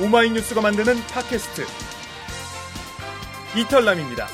[0.00, 1.62] 오마이뉴스가 만드는 팟캐스트
[3.58, 4.26] 이털남입니다.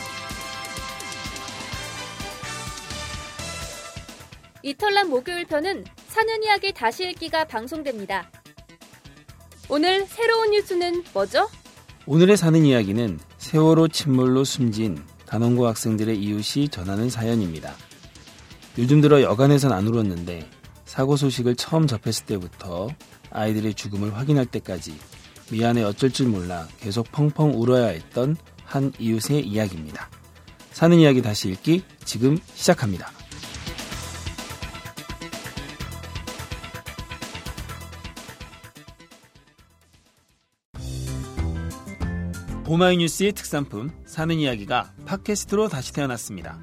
[4.62, 8.30] 이털남 목요일 편은 사는 이야기 다시 읽기가 방송됩니다.
[9.68, 11.48] 오늘 새로운 뉴스는 뭐죠?
[12.06, 17.74] 오늘의 사는 이야기는 세월호 침몰로 숨진 단원고 학생들의 이웃이 전하는 사연입니다.
[18.78, 20.48] 요즘 들어 여간에선 안 울었는데
[20.84, 22.88] 사고 소식을 처음 접했을 때부터
[23.30, 24.96] 아이들의 죽음을 확인할 때까지
[25.50, 30.10] 미안해 어쩔 줄 몰라 계속 펑펑 울어야 했던 한 이웃의 이야기입니다.
[30.70, 33.10] 사는 이야기 다시 읽기 지금 시작합니다.
[42.68, 46.60] 오마이뉴스의 특산품 사는 이야기가 팟캐스트로 다시 태어났습니다.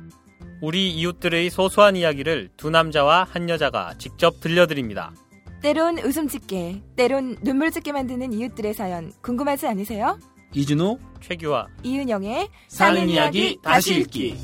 [0.61, 5.13] 우리 이웃들의 소소한 이야기를 두 남자와 한 여자가 직접 들려드립니다.
[5.61, 10.19] 때론 웃음 짓게, 때론 눈물 짓게 만드는 이웃들의 사연 궁금하지 않으세요?
[10.53, 14.37] 이준호, 최규화, 이은영의 사는 이야기 다시 읽기.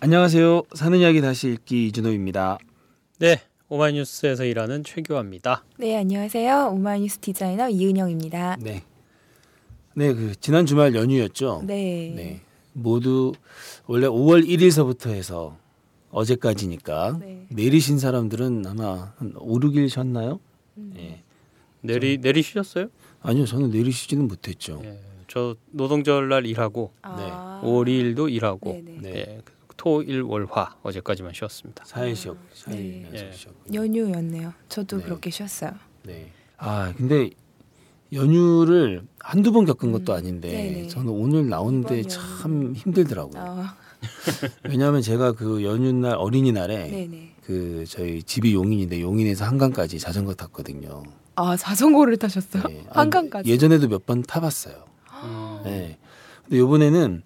[0.00, 0.62] 안녕하세요.
[0.74, 2.58] 사는 이야기 다시 읽기 이준호입니다.
[3.18, 5.64] 네, 오마이뉴스에서 일하는 최규화입니다.
[5.76, 6.70] 네, 안녕하세요.
[6.72, 8.58] 오마이뉴스 디자이너 이은영입니다.
[8.60, 8.84] 네.
[9.98, 11.62] 네, 그 지난 주말 연휴였죠.
[11.66, 12.12] 네.
[12.14, 12.40] 네.
[12.72, 13.32] 모두
[13.88, 15.58] 원래 5월 1일서부터 해서
[16.12, 17.46] 어제까지니까 네.
[17.48, 20.38] 내리신 사람들은 아마 한 5, 6일 쉬었나요?
[20.76, 20.94] 음.
[20.96, 21.20] 예.
[21.80, 22.86] 내리 내리쉬셨어요?
[23.22, 24.80] 아니요, 저는 내리시지는 못했죠.
[24.84, 27.60] 예, 저 노동절 날 일하고 아.
[27.64, 28.98] 5월 2일도 일하고 네네.
[29.00, 29.10] 네.
[29.16, 29.42] 예,
[29.76, 31.84] 토일 월 화 어제까지만 쉬었습니다.
[31.84, 32.38] 사일 쉬었, 네.
[32.54, 33.74] 사일 연속 예.
[33.74, 34.54] 연휴였네요.
[34.68, 35.04] 저도 네.
[35.06, 35.72] 그렇게 쉬었어요.
[36.04, 36.30] 네.
[36.56, 37.30] 아, 근데
[38.12, 40.16] 연휴를 한두 번 겪은 것도 음.
[40.16, 40.88] 아닌데 네네.
[40.88, 43.40] 저는 오늘 나오는데 참 힘들더라고요.
[43.42, 43.74] 아,
[44.68, 47.32] 왜냐하면 제가 그 연휴날 어린이날에 네네.
[47.44, 51.02] 그 저희 집이 용인인데 용인에서 한강까지 자전거 탔거든요.
[51.34, 52.62] 아, 자전거를 타셨어요?
[52.66, 52.78] 네.
[52.78, 53.50] 아니, 한강까지.
[53.50, 54.74] 예전에도 몇 번 타봤어요.
[55.24, 55.98] 음, 네.
[56.44, 57.22] 근데 이번에는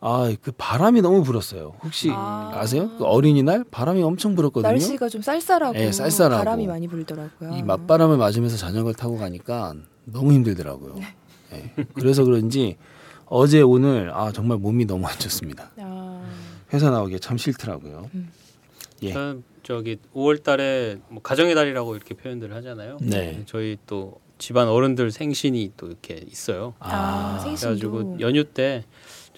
[0.00, 1.74] 아 그 바람이 너무 불었어요.
[1.84, 2.52] 혹시 아.
[2.54, 2.66] 아.
[2.66, 4.70] 세요그 어린이날 바람이 엄청 불었거든요.
[4.72, 6.38] 날씨가 좀 쌀쌀하고, 네, 쌀쌀하고.
[6.38, 7.56] 바람이 많이 불더라고요.
[7.56, 9.74] 이 맞바람을 맞으면서 자전거를 타고 가니까
[10.04, 10.94] 너무 힘들더라고요.
[10.96, 11.74] 네.
[11.94, 12.76] 그래서 그런지
[13.26, 15.70] 어제 오늘 아 정말 몸이 너무 안 좋습니다.
[15.78, 16.24] 아,
[16.72, 18.08] 회사 나오기 참 싫더라고요.
[18.14, 18.30] 음.
[19.02, 19.14] 예.
[19.62, 22.96] 저기 5월달에 뭐 가정의 달이라고 이렇게 표현들을 하잖아요.
[23.02, 23.42] 네.
[23.46, 26.74] 저희 또 집안 어른들 생신이 또 이렇게 있어요.
[26.78, 27.90] 아, 생신도.
[27.90, 28.84] 그래가지고 연휴 때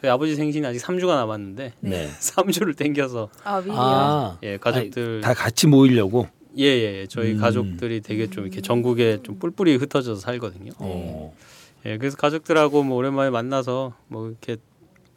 [0.02, 2.10] 저희 아버지 생신이 아직 3주가 남았는데 네.
[2.18, 3.62] 3주를 땡겨서 아?
[3.68, 6.26] 아, 예 가족들 다 같이 모이려고.
[6.58, 7.38] 예예 저희 음.
[7.38, 10.72] 가족들이 되게 좀 이렇게 전국에 좀 뿔뿔이 흩어져서 살거든요.
[10.78, 11.32] 어.
[11.86, 14.56] 예 그래서 가족들하고 뭐 오랜만에 만나서 뭐 이렇게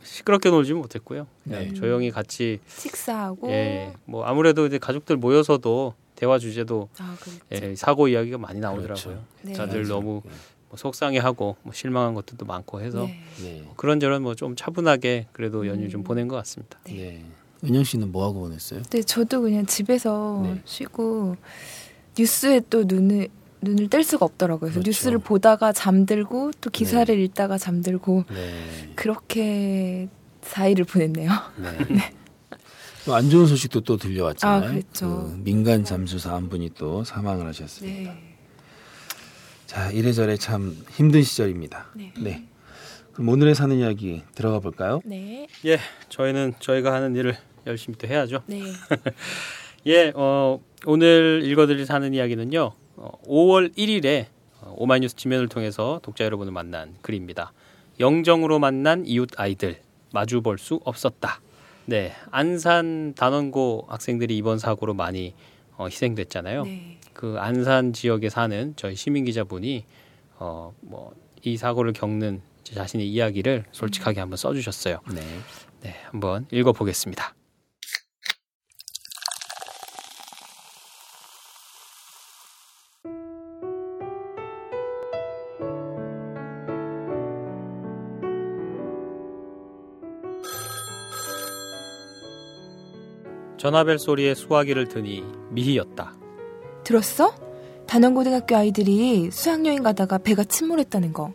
[0.03, 1.25] 시끄럽게 놀지 못했고요.
[1.43, 1.73] 그냥 네.
[1.73, 3.49] 조용히 같이 식사하고.
[3.51, 7.39] 예 뭐 아무래도 이제 가족들 모여서도 대화 주제도 아, 그렇죠.
[7.51, 9.03] 예, 사고 이야기가 많이 나오더라고요.
[9.03, 9.23] 그렇죠.
[9.41, 9.53] 네.
[9.53, 9.87] 다들.
[9.87, 10.21] 너무
[10.69, 13.19] 뭐 속상해하고 뭐 실망한 것들도 많고 해서 네.
[13.41, 13.69] 네.
[13.77, 16.03] 그런저런 뭐 좀 차분하게 그래도 연휴 좀 음.
[16.03, 16.79] 보낸 것 같습니다.
[16.85, 17.23] 네.
[17.63, 18.81] 은영 씨는 뭐 하고 보냈어요?
[18.89, 20.61] 네, 저도 그냥 집에서 네.
[20.65, 21.35] 쉬고
[22.17, 23.29] 뉴스에 또 눈을
[23.61, 24.59] 눈을 뗄 수가 없더라고요.
[24.59, 24.89] 그래서 그렇죠.
[24.89, 27.23] 뉴스를 보다가 잠들고 또 기사를 네.
[27.23, 28.91] 읽다가 잠들고 네.
[28.95, 30.07] 그렇게
[30.41, 31.31] 4일을 보냈네요.
[31.89, 32.11] 네.
[33.05, 34.63] 또 안 좋은 소식도 또 들려왔잖아요.
[34.63, 35.07] 아, 그랬죠.
[35.31, 38.13] 그 민간 잠수사 한 분이 또 사망을 하셨습니다.
[39.65, 39.67] 네.
[39.67, 41.87] 자, 이래저래 참 힘든 시절입니다.
[42.19, 42.45] 네.
[43.13, 45.01] 그럼 오늘의 사는 이야기 들어가 볼까요?
[45.05, 45.47] 네.
[45.65, 48.43] 예, 저희는 저희가 하는 일을 열심히 또 해야죠.
[48.45, 48.61] 네.
[49.87, 52.71] 예, 어, 오늘 읽어드릴 사는 이야기는요.
[52.97, 54.25] 어, 5월 1일에
[54.61, 57.53] 어, 오마이뉴스 지면을 통해서 독자 여러분을 만난 글입니다.
[57.99, 59.79] 영정으로 만난 이웃 아이들
[60.13, 61.39] 마주 볼 수 없었다.
[61.85, 65.33] 네, 안산 단원고 학생들이 이번 사고로 많이
[65.77, 66.63] 어, 희생됐잖아요.
[66.63, 66.97] 네.
[67.15, 69.85] 그 안산 지역에 사는 저희 시민 기자분이
[70.37, 74.99] 어, 뭐 이 사고를 겪는 제 자신의 이야기를 솔직하게 한번 써주셨어요.
[75.13, 75.21] 네.
[75.81, 77.35] 네, 한번 읽어보겠습니다.
[93.57, 96.24] 전화벨 소리에 수화기를 드니 미희였다.
[96.85, 97.35] 들었어?
[97.87, 101.33] 단원고등학교 아이들이 수학여행 가다가 배가 침몰했다는 거.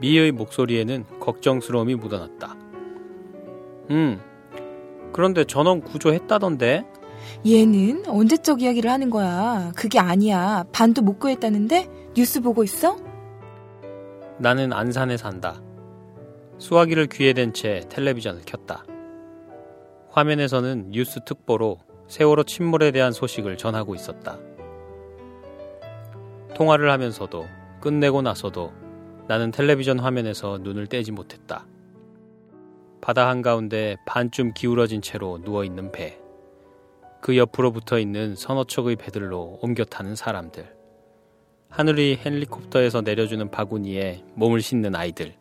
[0.00, 2.56] 미희의 목소리에는 걱정스러움이 묻어났다.
[3.90, 4.20] 음,
[5.12, 6.84] 그런데 전원 구조했다던데?
[7.46, 9.72] 얘는 언제적 이야기를 하는 거야.
[9.76, 10.64] 그게 아니야.
[10.72, 12.10] 반도 못 구했다는데?
[12.14, 12.96] 뉴스 보고 있어?
[14.38, 15.62] 나는 안산에 산다.
[16.58, 18.84] 수화기를 귀에 댄 채 텔레비전을 켰다.
[20.10, 24.38] 화면에서는 뉴스 특보로 세월호 침몰에 대한 소식을 전하고 있었다.
[26.54, 27.46] 통화를 하면서도
[27.80, 28.72] 끝내고 나서도
[29.28, 31.66] 나는 텔레비전 화면에서 눈을 떼지 못했다.
[33.00, 36.18] 바다 한가운데 반쯤 기울어진 채로 누워있는 배.
[37.20, 40.74] 그 옆으로 붙어 있는 서너 척의 배들로 옮겨 타는 사람들.
[41.68, 45.34] 하늘이 헬리콥터에서 내려주는 바구니에 몸을 싣는 아이들.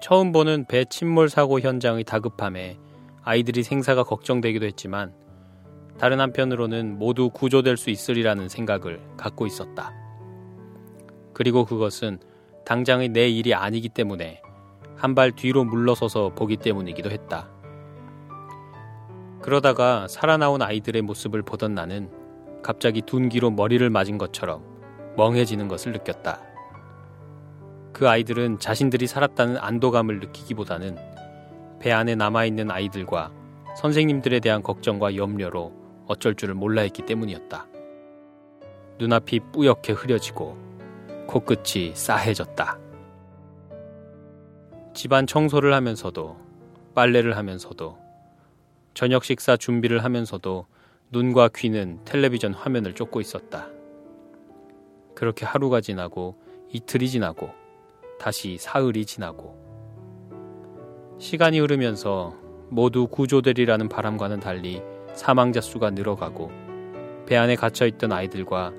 [0.00, 2.78] 처음 보는 배 침몰 사고 현장의 다급함에
[3.22, 5.12] 아이들이 생사가 걱정되기도 했지만
[5.98, 9.92] 다른 한편으로는 모두 구조될 수 있으리라는 생각을 갖고 있었다.
[11.32, 12.18] 그리고 그것은
[12.64, 14.40] 당장의 내 일이 아니기 때문에
[14.96, 17.50] 한 발 뒤로 물러서서 보기 때문이기도 했다.
[19.42, 22.10] 그러다가 살아나온 아이들의 모습을 보던 나는
[22.62, 24.64] 갑자기 둔기로 머리를 맞은 것처럼
[25.16, 26.40] 멍해지는 것을 느꼈다.
[27.92, 30.96] 그 아이들은 자신들이 살았다는 안도감을 느끼기보다는
[31.80, 33.30] 배 안에 남아있는 아이들과
[33.76, 37.66] 선생님들에 대한 걱정과 염려로 어쩔 줄을 몰라 했기 때문이었다.
[38.98, 40.56] 눈앞이 뿌옇게 흐려지고
[41.26, 42.78] 코끝이 싸해졌다.
[44.94, 46.36] 집안 청소를 하면서도
[46.94, 47.98] 빨래를 하면서도
[48.94, 50.66] 저녁 식사 준비를 하면서도
[51.10, 53.68] 눈과 귀는 텔레비전 화면을 쫓고 있었다.
[55.14, 56.36] 그렇게 하루가 지나고
[56.70, 57.50] 이틀이 지나고
[58.18, 59.62] 다시 사흘이 지나고
[61.18, 62.36] 시간이 흐르면서
[62.68, 64.82] 모두 구조되리라는 바람과는 달리
[65.14, 66.50] 사망자 수가 늘어가고
[67.26, 68.72] 배 안에 갇혀 있던 아이들과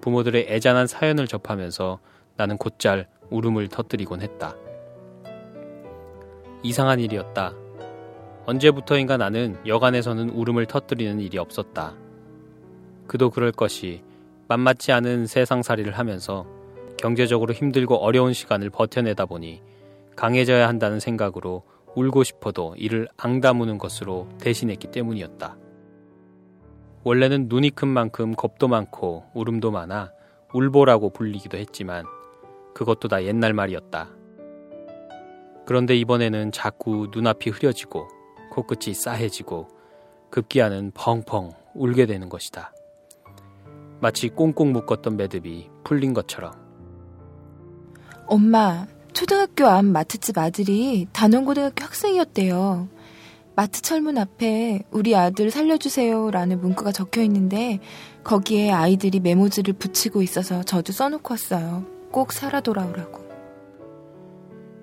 [0.00, 1.98] 부모들의 애잔한 사연을 접하면서
[2.36, 4.56] 나는 곧잘 울음을 터뜨리곤 했다.
[6.62, 7.54] 이상한 일이었다.
[8.46, 11.94] 언제부터인가 나는 여간에서는 울음을 터뜨리는 일이 없었다.
[13.06, 14.02] 그도 그럴 것이
[14.48, 16.46] 만만치 않은 세상살이를 하면서
[16.96, 19.62] 경제적으로 힘들고 어려운 시간을 버텨내다 보니
[20.16, 21.62] 강해져야 한다는 생각으로
[21.94, 25.56] 울고 싶어도 이를 앙다무는 것으로 대신했기 때문이었다.
[27.02, 30.12] 원래는 눈이 큰 만큼 겁도 많고 울음도 많아
[30.52, 32.04] 울보라고 불리기도 했지만
[32.74, 34.10] 그것도 다 옛날 말이었다.
[35.66, 38.08] 그런데 이번에는 자꾸 눈앞이 흐려지고
[38.50, 39.68] 코끝이 싸해지고
[40.30, 42.72] 급기야는 펑펑 울게 되는 것이다.
[44.00, 46.52] 마치 꽁꽁 묶었던 매듭이 풀린 것처럼.
[48.26, 52.88] 엄마, 초등학교 앞 마트집 아들이 단원고등학교 학생이었대요.
[53.60, 57.78] 마트 철문 앞에 우리 아들 살려주세요라는 문구가 적혀 있는데
[58.24, 61.84] 거기에 아이들이 메모지를 붙이고 있어서 저도 써놓고 왔어요.
[62.10, 63.22] 꼭 살아 돌아오라고.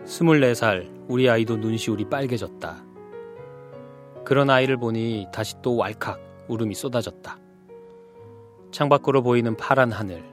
[0.05, 2.85] 24살 우리 아이도 눈시울이 빨개졌다.
[4.23, 7.39] 그런 아이를 보니 다시 또 왈칵 울음이 쏟아졌다.
[8.69, 10.23] 창밖으로 보이는 파란 하늘,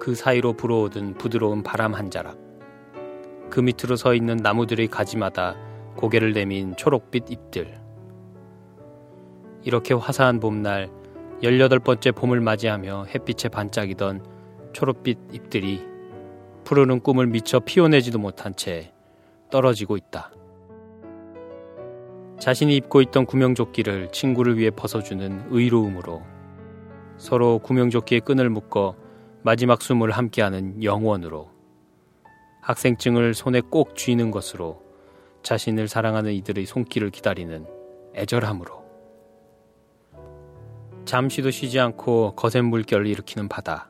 [0.00, 2.38] 그 사이로 불어오던 부드러운 바람 한 자락,
[3.50, 5.56] 그 밑으로 서 있는 나무들의 가지마다
[5.96, 7.80] 고개를 내민 초록빛 잎들.
[9.62, 10.88] 이렇게 화사한 봄날
[11.42, 14.24] 18번째 봄을 맞이하며 햇빛에 반짝이던
[14.72, 15.82] 초록빛 잎들이
[16.64, 18.92] 푸르는 꿈을 미처 피워내지도 못한 채
[19.50, 20.30] 떨어지고 있다.
[22.38, 26.22] 자신이 입고 있던 구명조끼를 친구를 위해 벗어주는 의로움으로
[27.16, 28.94] 서로 구명조끼의 끈을 묶어
[29.42, 31.50] 마지막 숨을 함께하는 영원으로
[32.60, 34.85] 학생증을 손에 꼭 쥐는 것으로
[35.46, 37.66] 자신을 사랑하는 이들의 손길을 기다리는
[38.16, 38.84] 애절함으로.
[41.04, 43.88] 잠시도 쉬지 않고 거센 물결을 일으키는 바다.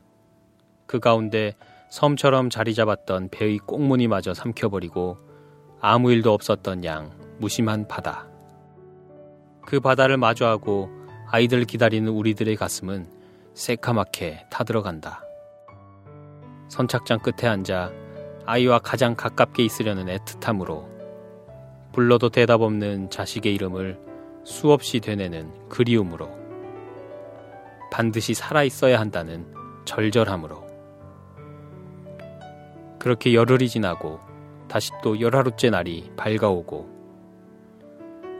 [0.86, 1.54] 그 가운데
[1.88, 5.16] 섬처럼 자리 잡았던 배의 꽁무니마저 삼켜버리고
[5.80, 8.28] 아무 일도 없었던 양 무심한 바다.
[9.64, 10.90] 그 바다를 마주하고
[11.30, 13.06] 아이들 기다리는 우리들의 가슴은
[13.54, 15.22] 새카맣게 타들어간다.
[16.68, 17.92] 선착장 끝에 앉아
[18.44, 20.95] 아이와 가장 가깝게 있으려는 애틋함으로
[21.96, 23.98] 불러도 대답 없는 자식의 이름을
[24.44, 26.28] 수없이 되뇌는 그리움으로
[27.90, 29.46] 반드시 살아있어야 한다는
[29.86, 30.66] 절절함으로.
[32.98, 34.20] 그렇게 열흘이 지나고
[34.68, 36.86] 다시 또 열하루째 날이 밝아오고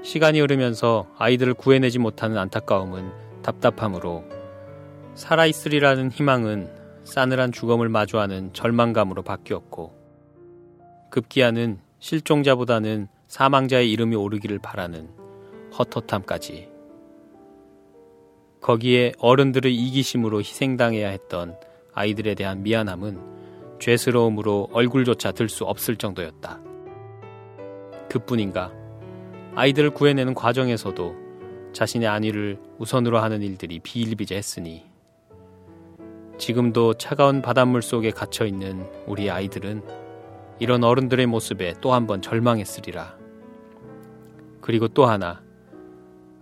[0.05, 3.11] 시간이 흐르면서 아이들을 구해내지 못하는 안타까움은
[3.43, 4.23] 답답함으로
[5.15, 6.69] 살아있으리라는 희망은
[7.05, 9.95] 싸늘한 죽음을 마주하는 절망감으로 바뀌었고
[11.09, 15.09] 급기야는 실종자보다는 사망자의 이름이 오르기를 바라는
[15.77, 16.69] 헛헛함까지.
[18.61, 21.57] 거기에 어른들의 이기심으로 희생당해야 했던
[21.93, 26.61] 아이들에 대한 미안함은 죄스러움으로 얼굴조차 들 수 없을 정도였다.
[28.09, 28.73] 그뿐인가?
[29.55, 31.15] 아이들을 구해내는 과정에서도
[31.73, 34.85] 자신의 안위를 우선으로 하는 일들이 비일비재했으니.
[36.39, 40.06] 지금도 차가운 바닷물 속에 갇혀 있는 우리 아이들은
[40.59, 43.17] 이런 어른들의 모습에 또 한 번 절망했으리라.
[44.61, 45.43] 그리고 또 하나,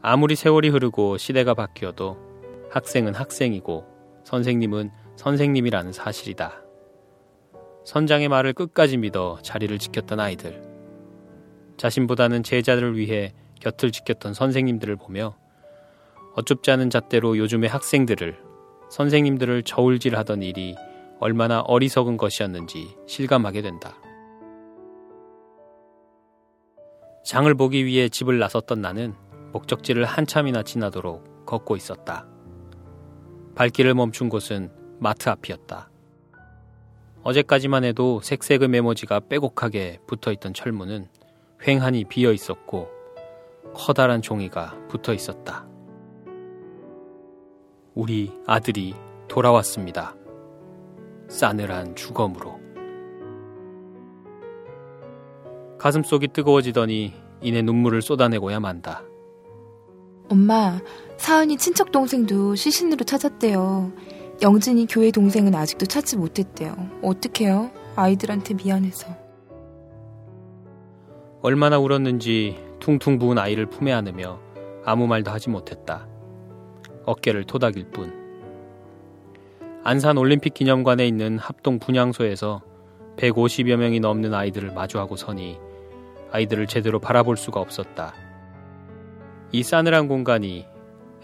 [0.02, 2.16] 아무리 세월이 흐르고 시대가 바뀌어도
[2.70, 3.84] 학생은 학생이고
[4.24, 6.62] 선생님은 선생님이라는 사실이다.
[7.84, 10.62] 선장의 말을 끝까지 믿어 자리를 지켰던 아이들.
[11.76, 15.36] 자신보다는 제자들을 위해 곁을 지켰던 선생님들을 보며
[16.34, 18.38] 어쭙지 않은 잣대로 요즘의 학생들을
[18.90, 20.74] 선생님들을 저울질하던 일이
[21.20, 23.96] 얼마나 어리석은 것이었는지 실감하게 된다.
[27.24, 29.14] 장을 보기 위해 집을 나섰던 나는
[29.52, 32.26] 목적지를 한참이나 지나도록 걷고 있었다.
[33.54, 35.90] 발길을 멈춘 곳은 마트 앞이었다.
[37.22, 41.08] 어제까지만 해도 색색의 메모지가 빼곡하게 붙어 있던 철문은
[41.66, 42.90] 횡하니 비어 있었고
[43.74, 45.66] 커다란 종이가 붙어 있었다.
[47.94, 48.94] 우리 아들이
[49.28, 50.14] 돌아왔습니다.
[51.34, 52.60] 싸늘한 주검으로.
[55.78, 57.12] 가슴속이 뜨거워지더니
[57.42, 59.02] 이내 눈물을 쏟아내고야 만다.
[60.30, 60.80] 엄마,
[61.16, 63.92] 사은이 친척 동생도 시신으로 찾았대요.
[64.42, 66.72] 영진이 교회 동생은 아직도 찾지 못했대요.
[67.02, 67.70] 어떡해요?
[67.96, 69.08] 아이들한테 미안해서.
[71.42, 74.38] 얼마나 울었는지 퉁퉁 부은 아이를 품에 안으며
[74.84, 76.06] 아무 말도 하지 못했다.
[77.04, 78.23] 어깨를 토닥일 뿐.
[79.86, 82.62] 안산 올림픽 기념관에 있는 합동 분향소에서
[83.18, 85.58] 150여 명이 넘는 아이들을 마주하고 서니
[86.32, 88.14] 아이들을 제대로 바라볼 수가 없었다.
[89.52, 90.66] 이 싸늘한 공간이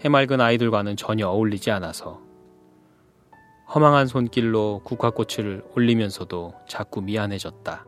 [0.01, 2.21] 해맑은 아이들과는 전혀 어울리지 않아서
[3.73, 7.87] 허망한 손길로 국화꽃을 올리면서도 자꾸 미안해졌다.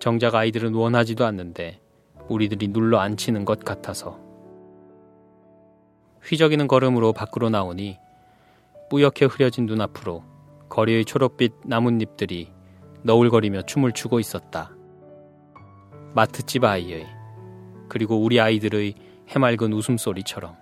[0.00, 1.80] 정작 아이들은 원하지도 않는데
[2.28, 4.20] 우리들이 눌러 앉히는 것 같아서
[6.24, 7.98] 휘저기는 걸음으로 밖으로 나오니
[8.88, 10.24] 뿌옇게 흐려진 눈앞으로
[10.68, 12.52] 거리의 초록빛 나뭇잎들이
[13.02, 14.72] 너울거리며 춤을 추고 있었다.
[16.14, 17.06] 마트집 아이의
[17.88, 18.94] 그리고 우리 아이들의
[19.28, 20.56] 해맑은 웃음소리처럼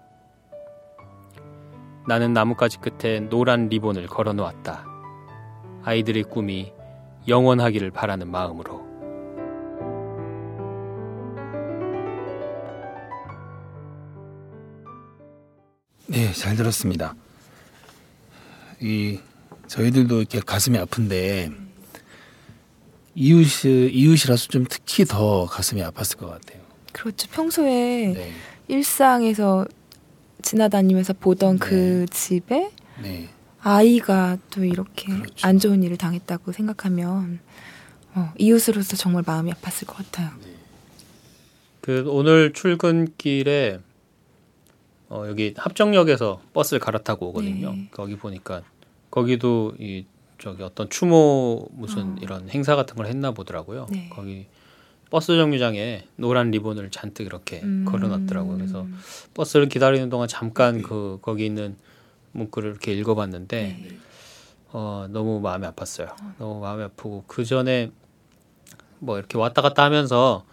[2.06, 4.86] 나는 나뭇가지 끝에 노란 리본을 걸어 놓았다.
[5.84, 6.72] 아이들의 꿈이
[7.26, 8.84] 영원하기를 바라는 마음으로.
[16.06, 17.14] 네, 잘 들었습니다.
[18.80, 19.18] 이
[19.66, 21.50] 저희들도 이렇게 가슴이 아픈데
[23.14, 26.62] 이웃이 이웃이라서 좀 특히 더 가슴이 아팠을 것 같아요.
[26.92, 27.28] 그렇죠.
[27.30, 28.32] 평소에 네,
[28.68, 29.66] 일상에서
[30.42, 32.70] 지나다니면서 보던 그 집에
[33.02, 33.28] 네,
[33.60, 35.46] 아이가 또 이렇게 그렇죠.
[35.46, 37.40] 안 좋은 일을 당했다고 생각하면
[38.14, 40.30] 어, 이웃으로서 정말 마음이 아팠을 것 같아요.
[41.80, 43.80] 그 오늘 출근길에
[45.08, 47.72] 어, 여기 합정역에서 버스를 갈아타고 오거든요.
[47.72, 47.88] 네.
[47.90, 48.62] 거기 보니까
[49.10, 50.06] 거기도 이
[50.38, 52.16] 저기 어떤 추모 무슨 어.
[52.20, 53.86] 이런 행사 같은 걸 했나 보더라고요.
[53.90, 54.08] 네.
[54.12, 54.46] 거기
[55.10, 57.84] 버스 정류장에 노란 리본을 잔뜩 이렇게 음.
[57.86, 58.56] 걸어놨더라고요.
[58.56, 58.86] 그래서
[59.34, 61.76] 버스를 기다리는 동안 잠깐 그 거기 있는
[62.32, 63.98] 문구를 이렇게 읽어봤는데 네.
[64.72, 66.12] 어, 너무 마음이 아팠어요.
[66.38, 67.92] 너무 마음이 아프고 그 전에
[68.98, 70.44] 뭐 이렇게 왔다 갔다 하면서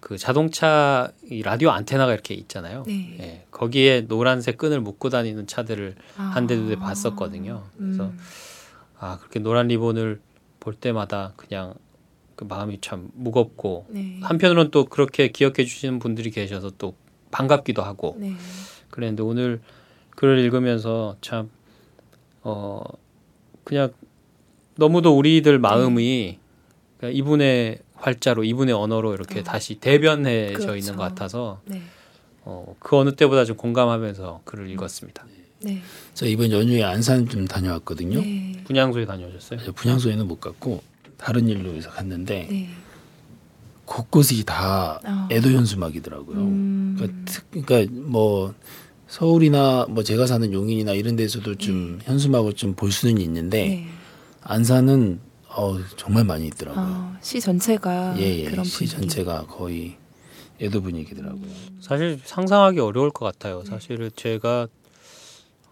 [0.00, 2.84] 그 자동차 이 라디오 안테나가 이렇게 있잖아요.
[2.86, 3.16] 네.
[3.20, 6.78] 예, 거기에 노란색 끈을 묶고 다니는 차들을 한대두대 아.
[6.78, 7.64] 봤었거든요.
[7.76, 8.18] 그래서 음.
[8.98, 10.20] 아 그렇게 노란 리본을
[10.58, 11.74] 볼 때마다 그냥
[12.36, 14.18] 그 마음이 참 무겁고 네.
[14.22, 16.94] 한편으로는 또 그렇게 기억해 주시는 분들이 계셔서 또
[17.30, 18.32] 반갑기도 하고 네.
[18.90, 19.60] 그랬는데 오늘
[20.16, 21.50] 글을 읽으면서 참
[22.42, 22.82] 어
[23.64, 23.92] 그냥
[24.76, 26.38] 너무도 우리들 마음이
[26.98, 29.42] 그냥 이분의 활자로 이분의 언어로 이렇게 어.
[29.42, 30.76] 다시 대변해져 그렇죠.
[30.76, 31.80] 있는 것 같아서 네.
[32.44, 35.24] 어, 그 어느 때보다 좀 공감하면서 글을 읽었습니다.
[35.62, 35.82] 네.
[36.14, 38.20] 저 이번 연휴에 안산 좀 다녀왔거든요.
[38.20, 38.62] 네.
[38.64, 39.72] 분향소에 다녀오셨어요?
[39.74, 40.82] 분향소에는 못 갔고
[41.18, 42.68] 다른 일로 해서 갔는데 네.
[43.84, 45.28] 곳곳이 다 어.
[45.30, 46.38] 애도 현수막이더라고요.
[46.38, 46.94] 음.
[46.96, 48.54] 그러니까, 특, 그러니까 뭐
[49.08, 53.86] 서울이나 뭐 제가 사는 용인이나 이런 데서도 좀 현수막을 좀 볼 수는 있는데 네.
[54.42, 55.20] 안산은
[55.60, 56.82] 어, 정말 많이 있더라고요.
[56.82, 58.44] 아, 시 전체가 예, 예.
[58.50, 58.96] 그런 시 분위기.
[58.96, 59.96] 전체가 거의
[60.60, 61.50] 애도 분위기더라고요.
[61.80, 63.62] 사실 상상하기 어려울 것 같아요.
[63.64, 64.68] 사실은 제가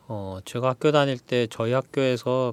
[0.09, 2.53] 어 제가 학교 다닐 때 저희 학교에서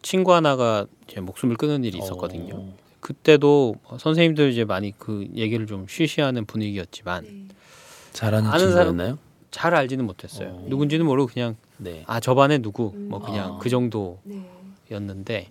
[0.00, 2.54] 친구 하나가 이제 목숨을 끊은 일이 있었거든요.
[2.56, 7.46] 어, 그때도 선생님들 이제 많이 그 얘기를 좀 쉬쉬하는 분위기였지만 네.
[8.12, 9.18] 잘하는 아는 친구였나요?
[9.50, 10.48] 잘 알지는 못했어요.
[10.48, 10.64] 어.
[10.68, 12.04] 누군지는 모르고 그냥 네.
[12.06, 13.58] 아 저 반에 누구 뭐 그냥 아.
[13.58, 14.42] 그 정도 네.
[14.90, 15.50] 였는데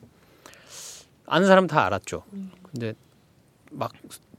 [1.31, 2.23] 아는 사람 다 알았죠.
[2.33, 2.51] 음.
[2.63, 2.93] 근데
[3.71, 3.93] 막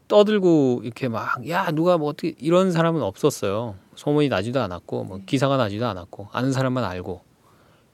[0.09, 3.77] 떠들고 이렇게 막 야 누가 뭐 어떻게 이런 사람은 없었어요.
[3.97, 7.23] 소문이 나지도 않았고 뭐 기사가 나지도 않았고 아는 사람만 알고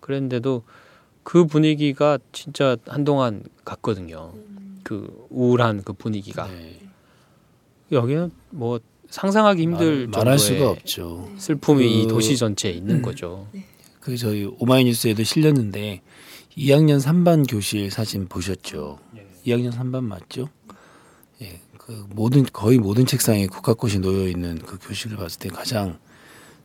[0.01, 0.65] 그랬는데도
[1.23, 4.33] 그 분위기가 진짜 한동안 갔거든요.
[4.83, 6.81] 그 우울한 그 분위기가 네.
[7.93, 11.31] 여기는 뭐 상상하기 힘들 말, 말할 정도의 수가 없죠.
[11.39, 13.47] 슬픔이 이 그- 도시 전체에 있는 거죠.
[14.01, 16.01] 그 저희 오마이뉴스에도 실렸는데
[16.59, 18.99] 2학년 3반 교실 사진 보셨죠?
[19.47, 20.49] 2학년 3반 맞죠?
[21.41, 25.99] 예, 그 모든 거의 모든 책상에 국화꽃이 놓여 있는 그 교실을 봤을 때 가장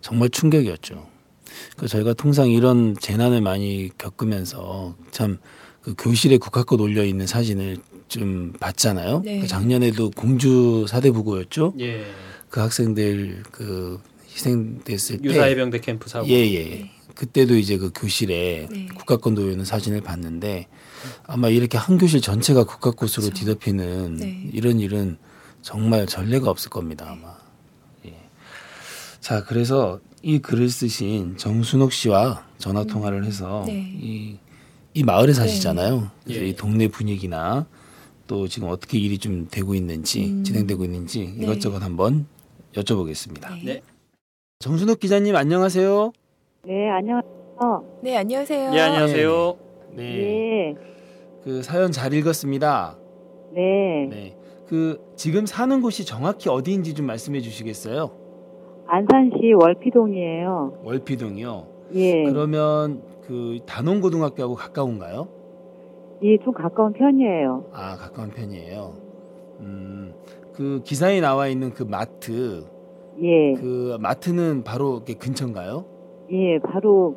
[0.02, 1.08] 정말 충격이었죠.
[1.78, 5.40] 그 저희가 통상 이런 재난을 많이 겪으면서 참
[5.84, 9.22] 그 교실에 국화꽃 올려 있는 사진을 좀 봤잖아요.
[9.26, 9.40] 네.
[9.42, 11.74] 그 작년에도 공주 사대부고였죠.
[11.82, 12.06] 예.
[12.50, 16.28] 그 학생들 그 희생됐을 때 유사해병대 캠프 사고.
[16.30, 16.90] 예, 예.
[17.16, 18.88] 그때도 이제 그 교실에 네.
[19.36, 20.68] 놓여 있는 사진을 봤는데
[21.26, 24.50] 아마 이렇게 한 교실 전체가 국가꽃으로 뒤덮이는 네.
[24.52, 25.18] 이런 일은
[25.62, 27.36] 정말 전례가 없을 겁니다, 아마.
[28.06, 28.14] 예.
[29.20, 33.74] 자, 그래서 이 글을 쓰신 정순옥 씨와 전화 통화를 해서 네.
[34.00, 34.38] 이,
[34.94, 36.12] 이 마을에 사시잖아요.
[36.24, 36.48] 그래서 예.
[36.48, 37.66] 이 동네 분위기나
[38.28, 40.44] 또 지금 어떻게 일이 좀 되고 있는지 음.
[40.44, 41.44] 진행되고 있는지 네.
[41.44, 42.26] 이것저것 한번
[42.74, 43.50] 여쭤보겠습니다.
[43.56, 43.64] 네.
[43.64, 43.82] 네.
[44.60, 46.14] 정순옥 기자님 안녕하세요.
[46.66, 47.84] 네, 안녕하세요.
[48.02, 48.72] 네, 안녕하세요.
[48.74, 49.58] 예, 안녕하세요.
[49.98, 50.04] 네.
[50.04, 50.76] 네,
[51.44, 52.98] 그 사연 잘 읽었습니다.
[53.52, 54.08] 네.
[54.10, 54.38] 네.
[54.66, 58.12] 그 지금 사는 곳이 정확히 어디인지 좀 말씀해 주시겠어요?
[58.88, 60.80] 안산시 월피동이에요.
[60.86, 61.68] 월피동이요.
[61.96, 65.28] 예, 그러면 그 단원고등학교하고 가까운가요?
[66.24, 67.72] 예, 좀 가까운 편이에요.
[67.74, 68.94] 아, 가까운 편이에요.
[69.60, 70.14] 음.
[70.54, 72.64] 그 기사에 나와 있는 그 마트
[73.22, 75.92] 예, 그 마트는 바로 근처인가요?
[76.34, 77.16] 예, 바로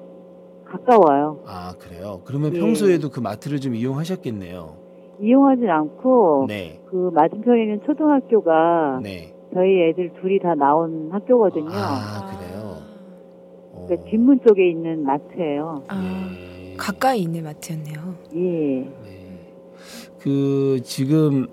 [0.67, 1.41] 가까워요.
[1.47, 2.21] 아, 그래요.
[2.25, 2.61] 그러면 예.
[2.61, 4.77] 평소에도 그 마트를 좀 이용하셨겠네요.
[5.21, 6.81] 이용하진 않고 네.
[6.91, 9.33] 그 맞은편에 있는 초등학교가 네.
[9.55, 11.69] 저희 애들 둘이 다 나온 학교거든요.
[11.71, 12.77] 아, 그래요.
[13.73, 13.87] 어.
[13.87, 15.85] 그러니까 뒷문 쪽에 있는 마트예요.
[15.89, 16.03] 아,
[16.73, 16.77] 예.
[16.77, 17.97] 가까이 있는 마트였네요.
[18.35, 18.41] 예,
[19.05, 19.55] 네.
[20.21, 21.47] 그 지금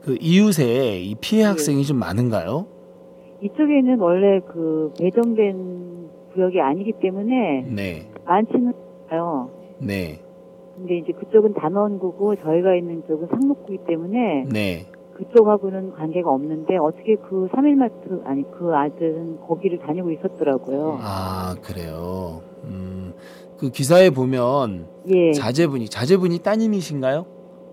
[0.00, 1.48] 그 이웃에 이 피해 네.
[1.48, 2.66] 학생이 좀 많은가요?
[3.42, 6.03] 이쪽에는 원래 그 배정된
[6.34, 8.08] 구역이 아니기 때문에 네.
[8.24, 8.72] 많지는
[9.08, 9.50] 않아요.
[9.78, 10.20] 네.
[10.76, 14.86] 근데 이제 그쪽은 단원구고 저희가 있는 쪽은 상록구이기 때문에 네.
[15.14, 20.98] 그쪽하고는 관계가 없는데 어떻게 그 3일마트 아니 그 아들은 거기를 다니고 있었더라고요.
[21.00, 22.42] 아, 그래요.
[22.64, 23.12] 음.
[23.56, 27.26] 그 기사에 보면 예, 자제분이 자제분이 따님이신가요?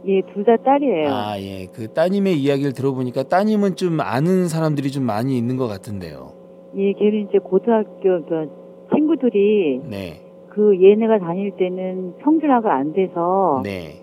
[0.06, 1.10] 예, 둘 다 딸이에요.
[1.10, 1.66] 아, 예.
[1.74, 6.34] 그 따님의 이야기를 들어보니까 따님은 좀 아는 사람들이 좀 많이 있는 것 같은데요.
[6.76, 8.50] 예, 걔는 이제 고등학교 그
[8.94, 10.22] 친구들이 네.
[10.50, 14.02] 그 얘네가 다닐 때는 평준화가 안 돼서 네.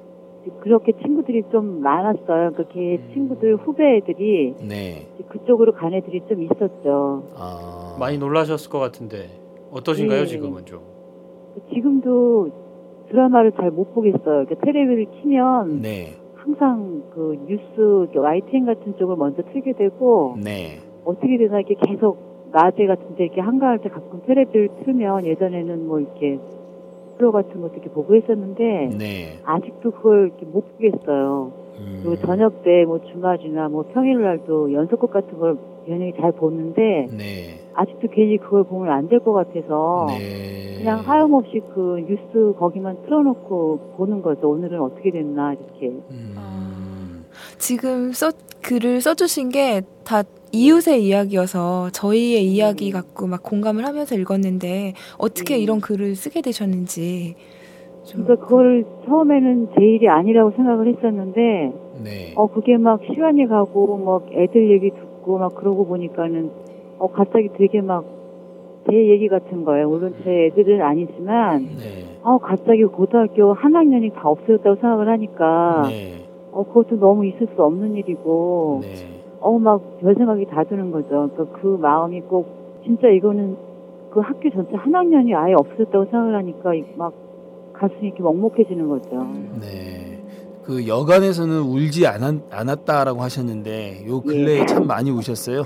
[0.61, 2.53] 그렇게 친구들이 좀 많았어요.
[2.53, 5.07] 그렇게 친구들 후배 애들이 네.
[5.29, 7.23] 그쪽으로 간 애들이 좀 있었죠.
[7.37, 7.97] 아.
[8.01, 9.29] 많이 놀라셨을 것 같은데
[9.73, 10.27] 어떠신가요 예.
[10.27, 10.81] 지금은 좀?
[11.73, 12.51] 지금도
[13.11, 14.47] 드라마를 잘 못 보겠어요.
[14.47, 16.15] 그러니까 텔레비를 키면 네.
[16.35, 20.79] 항상 그 뉴스 YTN 같은 쪽을 먼저 틀게 되고 네.
[21.05, 26.39] 어떻게 되나 이렇게 계속 낮에 같은데 이렇게 한가할 때 가끔 텔레비를 틀면 예전에는 뭐 이렇게
[27.17, 29.39] 프로 같은 것도 이렇게 보고 했었는데 네.
[29.45, 31.53] 아직도 그걸 이렇게 못 보겠어요.
[31.81, 32.01] 음.
[32.03, 35.59] 그리고 저녁 때 뭐 주말이나 뭐 평일날도 연속극 같은 걸
[35.89, 37.61] 연예인 잘 보는데 네.
[37.75, 40.77] 아직도 괜히 그걸 보면 안 될 것 같아서 네.
[40.79, 44.51] 그냥 하염없이 그 뉴스 거기만 틀어놓고 보는 거죠.
[44.51, 45.87] 오늘은 어떻게 됐나 이렇게.
[46.11, 47.25] 음.
[47.59, 48.31] 지금 써,
[48.63, 55.61] 글을 써주신 게 다 이웃의 이야기여서 저희의 이야기 갖고 막 공감을 하면서 읽었는데 어떻게 음.
[55.61, 57.35] 이런 글을 쓰게 되셨는지
[58.05, 61.73] 좀 그러니까 그걸 처음에는 제 일이 아니라고 생각을 했었는데
[62.05, 62.33] 네.
[62.37, 66.51] 어 그게 막 시간이 가고 막 애들 얘기 듣고 막 그러고 보니까는
[66.99, 68.19] 어 갑자기 되게 막
[68.91, 69.89] 제 얘기 같은 거예요.
[69.89, 72.05] 물론 제 애들은 아니지만 네.
[72.23, 76.25] 어 갑자기 고등학교 한 학년이 다 없어졌다고 생각을 하니까 네.
[76.53, 79.18] 어 그것도 너무 있을 수 없는 일이고 네.
[79.41, 81.29] 어 막 별 생각이 다 드는 거죠.
[81.35, 82.47] 그러니까 그 마음이 꼭
[82.85, 83.57] 진짜 이거는
[84.11, 87.13] 그 학교 전체 한 학년이 아예 없어졌다고 생각을 하니까 이- 막
[87.75, 89.27] 가슴이 이렇게 먹먹해지는 거죠.
[89.61, 90.19] 네.
[90.65, 94.67] 그 여간에서는 울지 않았, 않았 다라고 하셨는데 요 근래에 예.
[94.67, 95.63] 참 많이 우셨어요.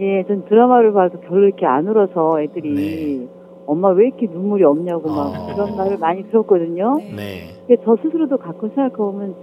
[0.00, 3.28] 예, 전 드라마를 봐도 별로 이렇게 안 울어서 애들이 네.
[3.66, 5.54] 엄마 왜 이렇게 눈물이 없냐고 막 아.
[5.54, 6.94] 그런 말을 많이 들었거든요.
[6.98, 7.12] 네.
[7.14, 7.40] 네.
[7.66, 9.34] 근데 저 스스로도 가끔 생각해보면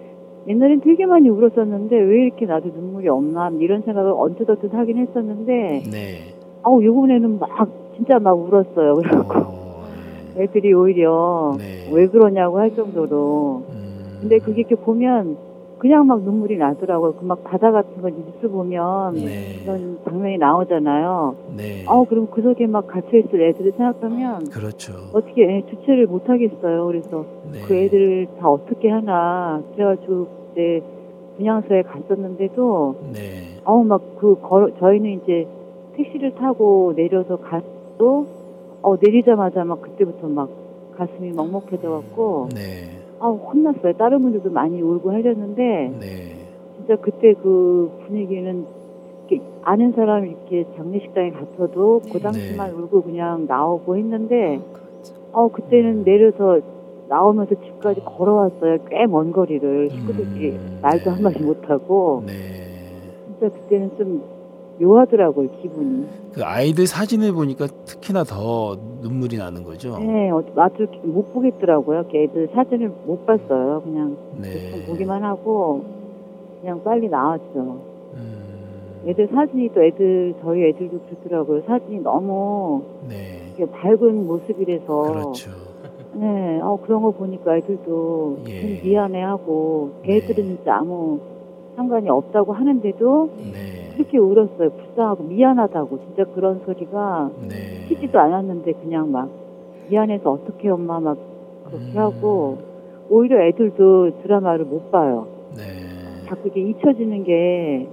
[0.48, 6.34] 옛날엔 되게 많이 울었었는데 왜 이렇게 나도 눈물이 없나 이런 생각을 언뜻언뜻 하긴 했었는데 네.
[6.64, 8.96] 아우 요번에는 막 진짜 막 울었어요.
[8.96, 9.84] 그래갖고 어,
[10.36, 10.44] 네.
[10.44, 11.90] 애들이 오히려 네.
[11.92, 14.18] 왜 그러냐고 할 정도로 음.
[14.22, 15.38] 근데 그게 이렇게 보면
[15.80, 17.14] 그냥 막 눈물이 나더라고요.
[17.14, 19.60] 그 막 바다 같은 거 뉴스 보면 네.
[19.64, 21.36] 그런 장면이 나오잖아요.
[21.56, 21.86] 네.
[21.88, 24.94] 어, 그럼 그 속에 막 갇혀있을 애들을 생각하면 그렇죠.
[25.14, 26.86] 어떻게 애 주체를 못 하겠어요.
[26.88, 27.60] 그래서 네.
[27.66, 29.62] 그 애들을 다 어떻게 하나.
[29.74, 30.82] 그래가지고 그때
[31.38, 33.44] 분향소에 갔었는데도 네.
[33.64, 34.38] 어우 막그
[34.80, 35.48] 저희는 이제
[35.96, 38.26] 택시를 타고 내려서 가도
[38.82, 40.50] 어 내리자마자 막 그때부터 막
[40.98, 42.99] 가슴이 먹먹해져 갖고 네.
[43.20, 43.94] 아우 혼났어요.
[43.94, 46.36] 다른 분들도 많이 울고 하렸는데 네.
[46.78, 48.66] 진짜 그때 그 분위기는
[49.62, 54.60] 아는 사람 이렇게 장례식장에 갔어도 그 당시만 울고 그냥 나오고 했는데
[55.32, 56.60] 어 그때는 내려서
[57.10, 58.78] 나오면서 집까지 걸어왔어요.
[58.90, 61.10] 꽤 먼 거리를 식구들끼리 음, 말도 네.
[61.12, 62.34] 한마디 못하고 네.
[63.28, 64.24] 진짜 그때는 좀
[64.80, 66.08] 묘하더라고요 기분이.
[66.34, 69.98] 그 아이들 사진을 보니까 특히나 더 눈물이 나는 거죠.
[70.00, 72.06] 네, 어, 나도 못 보겠더라고요.
[72.12, 73.82] 그 애들 사진을 못 봤어요.
[73.84, 74.86] 그냥 네.
[74.86, 75.84] 보기만 하고
[76.62, 77.82] 그냥 빨리 나왔죠.
[78.16, 81.62] 음, 애들 사진이 또 애들 저희 애들도 그렇더라고요.
[81.68, 83.66] 사진이 너무 네.
[83.72, 85.52] 밝은 모습이라서 그렇죠.
[86.14, 88.62] 네, 어, 그런 거 보니까 애들도 예.
[88.62, 90.20] 좀 미안해하고 네.
[90.20, 91.20] 걔들은 진짜 아무
[91.76, 93.69] 상관이 없다고 하는데도 네.
[94.00, 94.70] 그렇게 울었어요.
[94.70, 97.86] 불쌍하고 미안하다고 진짜 그런 소리가 네.
[97.90, 99.30] 키지도 않았는데 그냥 막
[99.90, 101.18] 미안해서 어떻게 엄마 막
[101.66, 101.98] 그렇게 음.
[101.98, 102.58] 하고
[103.10, 105.28] 오히려 애들도 드라마를 못 봐요.
[105.58, 105.64] 네.
[106.28, 107.90] 자꾸 이게 잊혀지는 게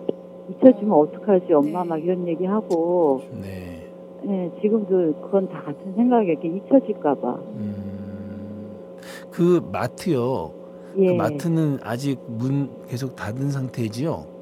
[0.50, 3.88] 잊혀지면 어떡하지 엄마 막 이런 얘기 하고 네.
[4.22, 6.32] 네, 지금도 그건 다 같은 생각이에요.
[6.32, 7.34] 이렇게 잊혀질까봐.
[7.56, 8.76] 음,
[9.32, 10.52] 그 마트요.
[10.98, 11.08] 예.
[11.08, 14.35] 그 마트는 아직 문 계속 닫은 상태지요?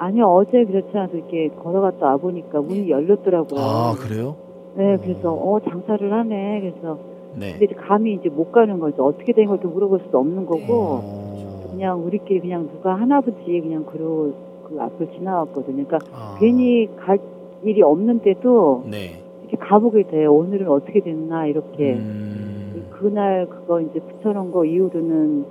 [0.00, 3.60] 아니요 어제 그렇지 않아도 이렇게 걸어갔다 와 보니까 문이 열렸더라고요.
[3.60, 4.34] 아, 그래요?
[4.74, 6.60] 네, 그래서 어 장사를 하네.
[6.60, 6.98] 그래서
[7.38, 7.52] 네.
[7.52, 9.04] 근데 이제 감히 이제 못 가는 거죠.
[9.04, 13.84] 어떻게 된 걸도 물어볼 수도 없는 거고 어, 그냥 우리끼리 그냥 누가 하나 보지 그냥
[13.84, 14.32] 그러고
[14.64, 15.84] 그 앞을 지나왔거든요.
[15.84, 17.18] 그러니까 아, 괜히 갈
[17.62, 19.20] 일이 없는데도 네.
[19.42, 20.34] 이렇게 가보게 돼요.
[20.34, 21.92] 오늘은 어떻게 됐나 이렇게.
[21.92, 25.44] 음, 그날 그거 이제 붙여놓은 거 이후로는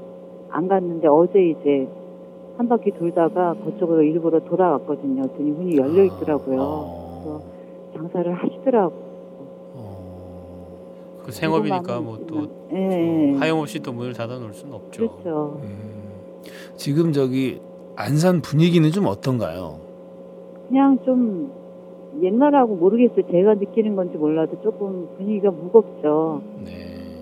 [0.49, 1.87] 안 갔는데 어제 이제
[2.59, 5.21] 한 바퀴 돌다가 그쪽으로 일부러 돌아갔거든요.
[5.21, 6.59] 그랬더니 문이 열려 있더라고요.
[6.61, 7.41] 어,
[7.95, 8.93] 장사를 하시더라고.
[9.75, 13.37] 어, 그 생업이니까 뭐또 예, 예.
[13.37, 15.09] 하염없이 또 문을 닫아 놓을 수는 없죠.
[15.09, 15.61] 그렇죠.
[15.63, 16.11] 음,
[16.75, 17.61] 지금 저기
[17.95, 19.79] 안산 분위기는 좀 어떤가요?
[20.67, 21.53] 그냥 좀
[22.21, 23.25] 옛날하고 모르겠어요.
[23.31, 26.41] 제가 느끼는 건지 몰라도 조금 분위기가 무겁죠.
[26.65, 26.71] 네.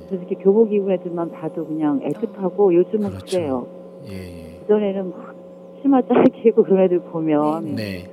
[0.08, 3.38] 그래서 이렇게 교복 입은 애들만 봐도 그냥 애틋하고 요즘은 그렇죠.
[3.38, 3.68] 그래요
[4.10, 4.37] 예,
[4.68, 4.74] 예.
[4.74, 5.36] 그전에는 막
[5.82, 8.10] 치마 짧게 입고 그런 애들 보면 네.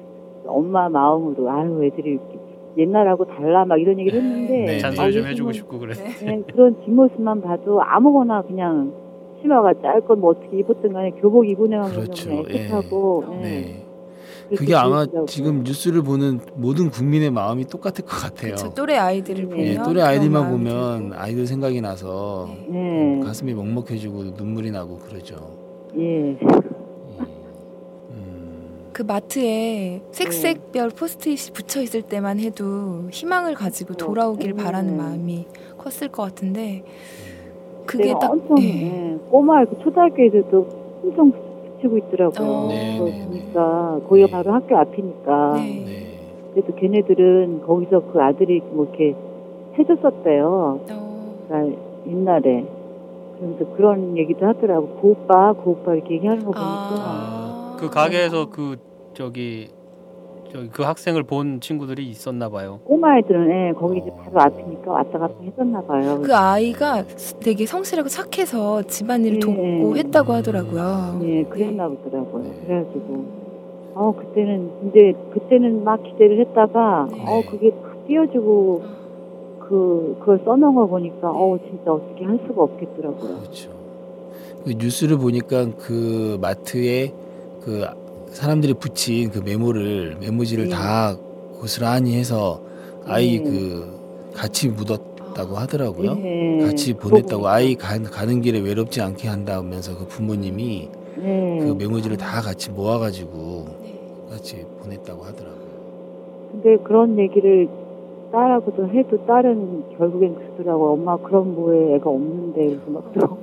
[0.47, 2.39] 엄마 마음으로 아유 애들이 이렇게
[2.77, 4.79] 옛날하고 달라 막 이런 얘기를 했는데 네.
[4.79, 5.95] 잔소리 좀 아, 해주고 싶고 그래.
[5.95, 8.93] 네, 그런 뒷모습만 봐도 아무거나 그냥
[9.41, 12.29] 치마가 짧건 뭐 어떻게 입었든 간에 교복 입은 애만 보면 그렇죠.
[12.31, 12.69] 그냥 예.
[12.69, 13.41] 애틋하고 네.
[13.43, 13.85] 네.
[14.57, 15.07] 그게 아마.
[15.27, 18.57] 지금 뉴스를 보는 모든 국민의 마음이 똑같을 것 같아요.
[18.57, 21.15] 저 또래 아이들을 예, 보면 예, 또래 아이들만 보면 들고.
[21.17, 23.21] 아이들 생각이 나서 네.
[23.25, 25.64] 가슴이 먹먹해지고 눈물이 나고 그러죠.
[25.99, 26.39] 예.
[28.93, 34.57] 그 마트에 색색별 포스트잇이 붙여 있을 때만 해도 희망을 가지고 돌아오길 음.
[34.57, 35.47] 바라는 마음이
[35.79, 36.85] 컸을 것 같은데
[37.87, 38.87] 그게 딱 엄청 예.
[38.87, 40.69] 예, 꼬마 그 초등학교 애들도
[41.03, 41.33] 엄청
[41.85, 42.49] 붙이고 있더라고요.
[42.49, 42.69] 어.
[42.69, 43.27] 네, 네, 네.
[43.27, 44.33] 보니까 거기가 네.
[44.33, 45.53] 바로 학교 앞이니까.
[45.57, 45.85] 네.
[45.85, 46.05] 네.
[46.55, 49.15] 그래도 걔네들은 거기서 그 아들이 뭐 이렇게
[49.77, 50.81] 해줬었대요.
[50.91, 52.65] 어, 그러니까 옛날에.
[53.37, 54.99] 그러면서 그런 얘기도 하더라고.
[55.01, 56.63] 그 오빠, 그 오빠 이렇게 얘기하는 거 보니까.
[56.63, 57.77] 아.
[57.79, 58.77] 그 가게에서 그
[59.15, 59.69] 저기
[60.53, 62.81] 저기 그 학생을 본 친구들이 있었나 봐요.
[62.85, 64.15] 꼬마 애들은 예, 거기 이제 어.
[64.15, 66.21] 바로 앞이니까 왔다 갔다 했었나 봐요.
[66.23, 67.03] 그 아이가
[67.41, 69.41] 되게 성실하고 착해서 집안일을 예.
[69.41, 71.21] 돕고 했다고 하더라고요.
[71.25, 72.43] 예, 그랬나 보더라고요.
[72.45, 72.61] 네.
[72.67, 73.45] 그래가지고.
[73.97, 77.25] 어, 그때는, 근데, 그때는 막 기대를 했다가, 네.
[77.29, 78.83] 어, 그게 탁 띄어지고,
[79.69, 83.39] 그, 그걸 써놓은 거 보니까, 어, 진짜 어떻게 할 수가 없겠더라고요.
[83.41, 83.71] 그렇죠.
[84.65, 87.13] 그 뉴스를 보니까 그 마트에
[87.63, 87.87] 그
[88.29, 90.71] 사람들이 붙인 그 메모를 메모지를 네.
[90.71, 91.17] 다
[91.61, 92.61] 고스란히 해서
[93.07, 93.45] 아이 네.
[93.45, 96.15] 그 같이 묻었다고 하더라고요.
[96.15, 96.59] 네.
[96.63, 97.47] 같이 보냈다고.
[97.47, 101.59] 아이 가, 가는 길에 외롭지 않게 한다면서 그 부모님이 네.
[101.61, 104.01] 그 메모지를 다 같이 모아가지고 네.
[104.31, 105.65] 같이 보냈다고 하더라고요.
[106.53, 107.69] 근데 그런 얘기를
[108.35, 110.93] 딸하고도 해도 딸은 결국엔 그러더라고.
[110.95, 112.67] 엄마 그런 뭐에 애가 없는데.
[112.67, 113.39] 그래서 막 또.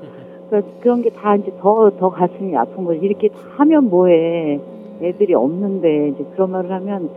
[0.50, 3.00] 그러니까 그런 게 다 이제 더, 더 가슴이 아픈 거지.
[3.02, 4.60] 이렇게 다 하면 뭐해.
[5.02, 7.10] 애들이 없는데, 이제 그런 말을 하면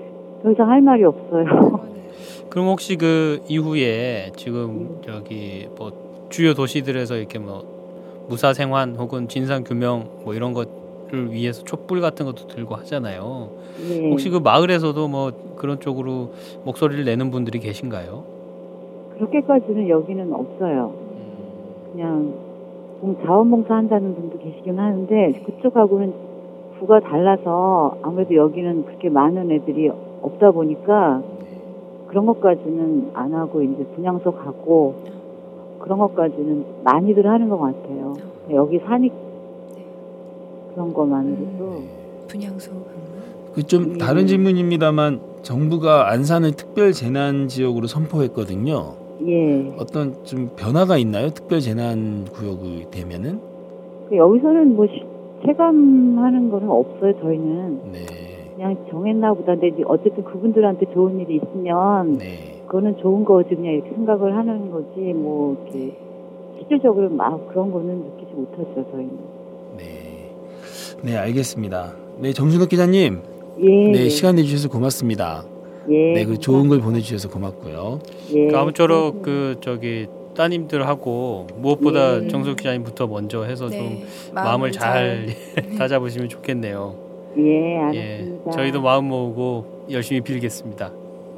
[0.43, 1.45] 더 이상 할 말이 없어요.
[2.49, 5.91] 그럼 혹시 그 이후에 지금 저기 뭐
[6.29, 7.63] 주요 도시들에서 이렇게 뭐
[8.27, 10.67] 무사 생환 혹은 진상 규명 뭐 이런 것
[11.13, 13.49] 을 위해서 촛불 같은 것도 들고 하잖아요.
[13.89, 14.09] 예.
[14.11, 16.29] 혹시 그 마을에서도 뭐 그런 쪽으로
[16.65, 18.23] 목소리를 내는 분들이 계신가요?
[19.15, 20.93] 그렇게까지는 여기는 없어요.
[21.91, 22.33] 그냥
[23.01, 26.13] 봉- 자원봉사 한다는 분도 계시긴 하는데 그쪽하고는
[26.79, 29.89] 구가 달라서 아무래도 여기는 그렇게 많은 애들이
[30.21, 31.21] 없다 보니까
[32.07, 34.95] 그런 것까지는 안 하고 이제 분양소 가고
[35.79, 38.13] 그런 것까지는 많이들 하는 것 같아요.
[38.51, 39.11] 여기 사니
[40.79, 41.81] 그런 것만으로도
[42.29, 42.71] 분양소.
[43.53, 43.97] 그좀 음.
[43.97, 48.93] 다른 질문입니다만 정부가 안산을 특별 재난 지역으로 선포했거든요.
[49.27, 49.73] 예.
[49.77, 51.31] 어떤 좀 변화가 있나요?
[51.31, 53.41] 특별 재난 구역이 되면은?
[54.07, 55.03] 그 여기서는 뭐 시-
[55.45, 57.13] 체감하는 거는 없어요.
[57.19, 58.05] 저희는 네.
[58.55, 59.55] 그냥 정했나 보다.
[59.57, 62.61] 근데 어쨌든 그분들한테 좋은 일이 있으면 네.
[62.67, 65.97] 그거는 좋은 거지 그냥 이렇게 생각을 하는 거지 뭐 이렇게
[66.57, 69.38] 실질적으로 막 그런 거는 느끼지 못하죠 저희는.
[71.01, 71.11] 네.
[71.11, 71.93] 네, 알겠습니다.
[72.19, 73.21] 네, 정순욱 기자님.
[73.61, 73.91] 예.
[73.91, 75.45] 네, 시간 내주셔서 고맙습니다.
[75.89, 76.13] 예.
[76.13, 77.99] 네, 그 좋은 걸 보내주셔서 고맙고요.
[78.35, 78.47] 예.
[78.47, 82.27] 그 아무쪼록 그 저기 따님들하고 무엇보다 예.
[82.27, 85.35] 정석 기자님부터 먼저 해서 좀 네, 마음을 잘
[85.77, 86.95] 다잡으시면 좋겠네요.
[87.37, 88.51] 예, 예, 알았습니다.
[88.51, 90.91] 저희도 마음 모으고 열심히 빌겠습니다.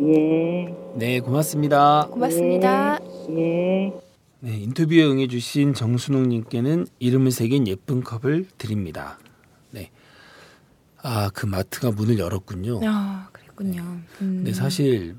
[0.04, 0.74] 예.
[0.95, 2.08] 네, 고맙습니다.
[2.12, 3.00] 고맙습니다.
[3.32, 3.91] 예.
[4.43, 9.19] 네, 인터뷰에 응해주신 정순욱님께는 이름을 새긴 예쁜 컵을 드립니다.
[11.03, 11.09] 네.
[11.09, 12.79] 아, 그 마트가 문을 열었군요.
[12.83, 13.81] 아, 그랬군요.
[13.81, 14.05] 음.
[14.19, 15.15] 근데 사실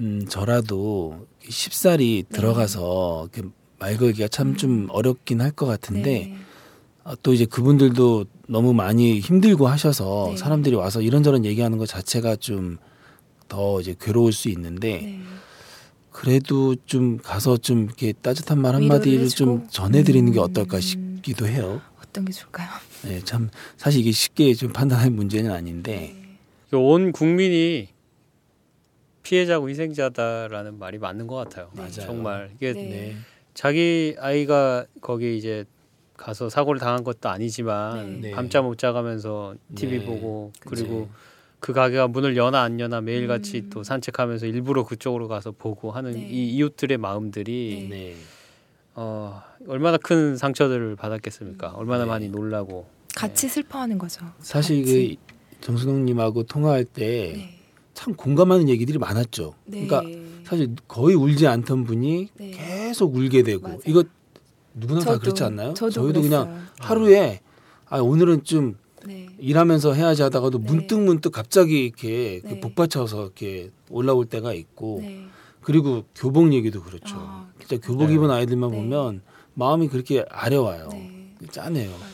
[0.00, 2.36] 음, 저라도 쉽사리 네.
[2.36, 6.36] 들어가서 이렇게 말 걸기가 참좀 어렵긴 할 것 같은데 네.
[7.04, 10.36] 아, 또 이제 그분들도 너무 많이 힘들고 하셔서 네.
[10.36, 12.78] 사람들이 와서 이런저런 얘기하는 것 자체가 좀
[13.50, 15.20] 더 이제 괴로울 수 있는데 네.
[16.12, 19.28] 그래도 좀 가서 좀 이렇게 따뜻한 말 한마디를.
[19.28, 20.44] 좀 전해드리는 게 음.
[20.44, 21.80] 어떨까 싶기도 해요.
[22.10, 22.68] 어떤 게 좋을까요?
[23.04, 26.16] 네, 참 사실 이게 쉽게 좀 판단할 문제는 아닌데
[26.68, 27.88] 그온 국민이
[29.22, 31.70] 피해자고 희생자다라는 말이 맞는 것 같아요.
[31.74, 31.90] 맞아요.
[31.90, 32.82] 정말 이게 네.
[32.82, 33.16] 네,
[33.54, 35.64] 자기 아이가 거기 이제
[36.16, 38.30] 가서 사고를 당한 것도 아니지만 네.
[38.32, 40.04] 밤잠 못 자가면서 TV 네.
[40.04, 40.52] 보고.
[40.60, 41.10] 그리고
[41.60, 43.70] 그 가게가 문을 여나 안 여나 매일같이 음.
[43.70, 46.26] 또 산책하면서 일부러 그쪽으로 가서 보고 하는 네.
[46.28, 47.96] 이 이웃들의 마음들이 네.
[47.96, 48.16] 네,
[49.02, 51.70] 어, 얼마나 큰 상처들을 받았겠습니까?
[51.70, 52.10] 얼마나 네.
[52.10, 52.86] 많이 놀라고
[53.16, 54.26] 같이 슬퍼하는 거죠.
[54.40, 55.18] 사실 같이.
[55.26, 57.58] 그 정순웅님하고 통화할 때 네.
[57.94, 59.54] 참 공감하는 얘기들이 많았죠.
[59.64, 59.86] 네.
[59.86, 62.50] 그러니까 사실 거의 울지 않던 분이 네.
[62.50, 63.80] 계속 울게 되고 맞아요.
[63.86, 64.04] 이거
[64.74, 65.72] 누구나 다 저도, 그렇지 않나요?
[65.72, 66.66] 저도 희도 그냥.
[66.78, 67.40] 하루에
[67.86, 69.28] 아 오늘은 좀 네.
[69.38, 70.64] 일하면서 해야지 하다가도 네.
[70.66, 72.60] 문득 문득 갑자기 이렇게 그 네.
[72.60, 75.24] 복받쳐서 이렇게 올라올 때가 있고 네.
[75.62, 77.16] 그리고 교복 얘기도 그렇죠.
[77.18, 77.39] 아,
[77.70, 78.14] 진짜 교복 네.
[78.14, 78.76] 입은 아이들만 네.
[78.76, 79.22] 보면
[79.54, 80.88] 마음이 그렇게 아려와요.
[80.92, 81.36] 네.
[81.50, 81.90] 짠해요.
[81.90, 82.10] 맞아요.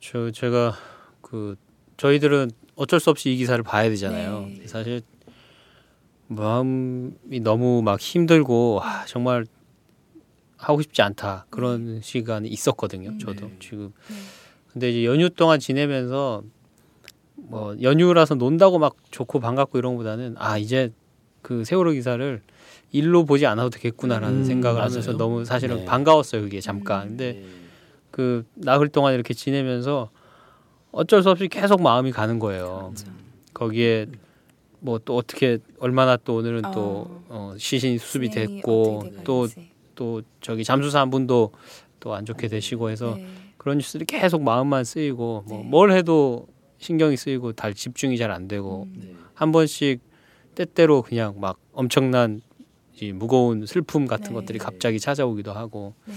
[0.00, 0.74] 저 제가
[1.20, 1.56] 그
[1.96, 4.48] 저희들은 어쩔 수 없이 이 기사를 봐야 되잖아요.
[4.58, 4.66] 네.
[4.66, 5.02] 사실
[6.26, 9.46] 마음이 너무 막 힘들고 아, 정말
[10.56, 13.10] 하고 싶지 않다 그런 시간이 있었거든요.
[13.10, 13.18] 음.
[13.20, 13.56] 저도 네.
[13.60, 14.16] 지금 네.
[14.72, 16.42] 근데 이제 연휴 동안 지내면서
[17.36, 20.92] 뭐 연휴라서 논다고 막 좋고 반갑고 이런 것보다는 아 이제
[21.40, 22.42] 그 세월호 기사를
[22.90, 24.90] 일로 보지 않아도 되겠구나라는 음, 생각을 맞아요.
[24.90, 25.84] 하면서 너무 사실은 네.
[25.84, 27.02] 반가웠어요 그게 잠깐.
[27.02, 27.08] 음.
[27.08, 27.42] 근데
[28.10, 30.10] 그 나흘 동안 이렇게 지내면서
[30.90, 32.92] 어쩔 수 없이 계속 마음이 가는 거예요.
[32.94, 33.12] 그렇죠.
[33.54, 34.06] 거기에
[34.80, 37.24] 뭐 또 어떻게 얼마나 또 오늘은 또 어.
[37.28, 41.52] 어, 시신이 수습이 됐고 어떻게 또 저기 잠수사 한 분도
[42.00, 43.26] 또 안 좋게 되시고 해서 네.
[43.56, 45.64] 그런 뉴스들이 계속 마음만 쓰이고 뭐 네.
[45.68, 46.46] 뭘 해도
[46.78, 49.00] 신경이 쓰이고 달 집중이 잘 안 되고 음.
[49.02, 49.14] 네.
[49.34, 50.00] 한 번씩
[50.54, 52.47] 때때로 그냥 막 엄청난 이
[53.12, 54.34] 무거운 슬픔 같은 네.
[54.34, 56.14] 것들이 갑자기 찾아오기도 하고 네.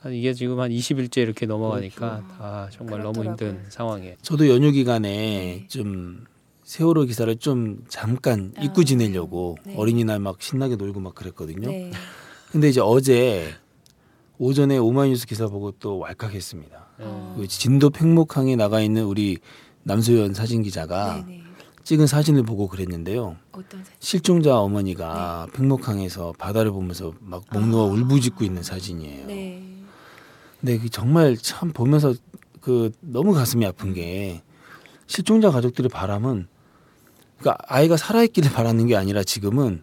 [0.00, 2.34] 한 이게 지금 한 20일째 이렇게 넘어가니까 그렇죠.
[2.38, 3.48] 아 정말 너무 그렇더라고요.
[3.48, 4.14] 힘든 상황이에요.
[4.22, 5.66] 저도 연휴 기간에 네.
[5.68, 6.24] 좀
[6.64, 8.62] 세월호 기사를 좀 잠깐 아.
[8.62, 9.74] 잊고 지내려고 네.
[9.76, 11.68] 어린이날 막 신나게 놀고 막 그랬거든요.
[11.68, 11.90] 네.
[12.52, 13.54] 근데 이제 어제
[14.38, 16.86] 오전에 오마이뉴스 기사 보고 또 왈칵했습니다.
[17.00, 17.34] 어.
[17.36, 19.38] 그 진도 팽목항에 나가 있는 우리
[19.82, 21.42] 남소연 사진 기자가 네, 네.
[21.88, 23.36] 찍은 사진을 보고 그랬는데요.
[23.50, 23.94] 어떤 사진?
[23.98, 29.26] 실종자 어머니가 팽목항에서 바다를 보면서 막 목 놓아 울부짖고 있는 사진이에요.
[29.26, 29.62] 네.
[30.60, 32.12] 근데 그 정말 참 보면서
[32.60, 34.42] 그 너무 가슴이 아픈 게
[35.06, 36.46] 실종자 가족들의 바람은
[37.38, 39.82] 그러니까 아이가 살아있기를 바라는 게 아니라 지금은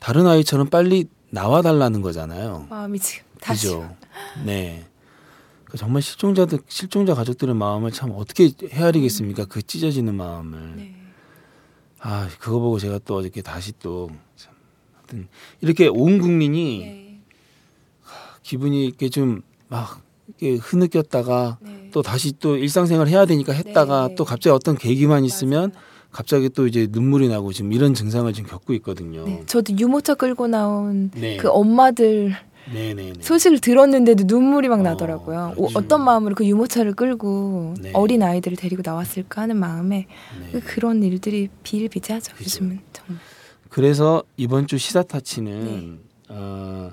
[0.00, 2.66] 다른 아이처럼 빨리 나와 달라는 거잖아요.
[2.68, 3.96] 마음이 지금 다시 그죠?
[4.44, 4.84] 네.
[5.64, 9.46] 그 정말 실종자들 실종자 가족들의 마음을 참 어떻게 헤아리겠습니까?
[9.46, 10.76] 그 찢어지는 마음을.
[10.76, 10.97] 네.
[12.00, 14.52] 아 그거 보고 제가 또 어저께 다시 또 참,
[14.94, 15.28] 하여튼
[15.60, 17.20] 이렇게 온 국민이 네.
[18.42, 21.88] 기분이 이렇게 좀 막 이렇게 흐느꼈다가 네.
[21.92, 24.14] 또 다시 또 일상생활 해야 되니까 했다가 네.
[24.14, 25.88] 또 갑자기 어떤 계기만 있으면 맞아요.
[26.10, 29.24] 갑자기 또 이제 눈물이 나고 지금 이런 증상을 지금 겪고 있거든요.
[29.24, 29.42] 네.
[29.46, 31.36] 저도 유모차 끌고 나온 네.
[31.36, 32.34] 그 엄마들
[32.72, 33.22] 네네네.
[33.22, 35.38] 소식을 들었는데도 눈물이 막 나더라고요.
[35.38, 35.78] 어, 오, 그렇죠.
[35.78, 37.92] 어떤 마음으로 그 유모차를 끌고 네.
[37.94, 40.06] 어린 아이들을 데리고 나왔을까 하는 마음에
[40.52, 40.60] 네.
[40.60, 42.34] 그런 일들이 비일비재하죠.
[42.34, 42.44] 그죠.
[42.44, 43.22] 요즘은 정말.
[43.68, 46.34] 그래서 이번 주 시사타치는 네.
[46.34, 46.92] 어,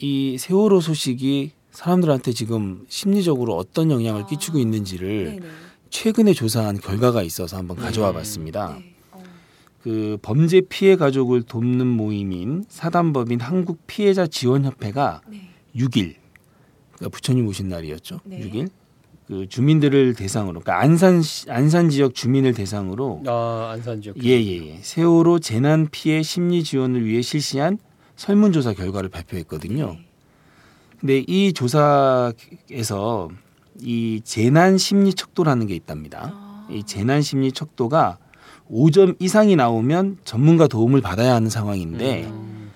[0.00, 4.26] 이 세월호 소식이 사람들한테 지금 심리적으로 어떤 영향을 아.
[4.26, 5.46] 끼치고 있는지를 네네.
[5.90, 8.14] 최근에 조사한 결과가 있어서 한번 가져와 음.
[8.14, 8.76] 봤습니다.
[8.78, 8.93] 네.
[9.84, 9.90] 어.
[9.90, 15.50] 그 범죄 피해 가족을 돕는 모임인 사단법인 한국 피해자 지원 협회가 네.
[15.76, 16.14] 6일
[16.94, 18.20] 그러니까 부처님 오신 날이었죠.
[18.24, 18.40] 네.
[18.40, 18.70] 6일
[19.26, 24.22] 그 주민들을 대상으로 그러니까 안산 시- 안산 지역 주민을 대상으로 아 안산 지역.
[24.22, 27.78] 예예 예 세월호 재난 피해 심리 지원을 위해 실시한
[28.16, 29.86] 설문조사 결과를 발표했거든요.
[29.98, 30.04] 네.
[31.00, 33.28] 근데 이 조사에서
[33.80, 36.30] 이 재난 심리 척도라는 게 있답니다.
[36.34, 36.68] 아.
[36.70, 38.18] 이 재난 심리 척도가
[38.70, 42.70] 5점 이상이 나오면 전문가 도움을 받아야 하는 상황인데 음.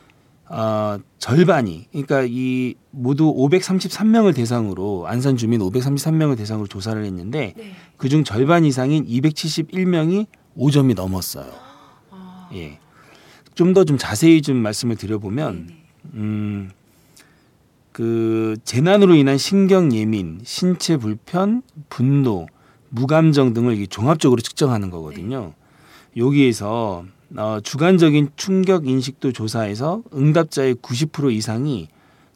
[0.51, 7.73] 어, 절반이 그러니까 이 모두 533명을 대상으로 안산 주민 533명을 대상으로 조사를 했는데 네.
[7.97, 11.53] 그중 절반 이상인 271명이 5점이 넘었어요.
[12.11, 12.49] 아.
[12.55, 12.79] 예.
[13.55, 15.79] 좀 더좀 자세히 좀 말씀을 드려보면 네네.
[16.15, 16.71] 음,
[17.93, 22.47] 그 재난으로 인한 신경 예민, 신체 불편, 분노,
[22.91, 25.53] 무감정 등을 이게 종합적으로 측정하는 거거든요.
[26.17, 27.05] 여기에서
[27.37, 31.89] 어, 주관적인 충격 인식도 조사에서 응답자의 90% 이상이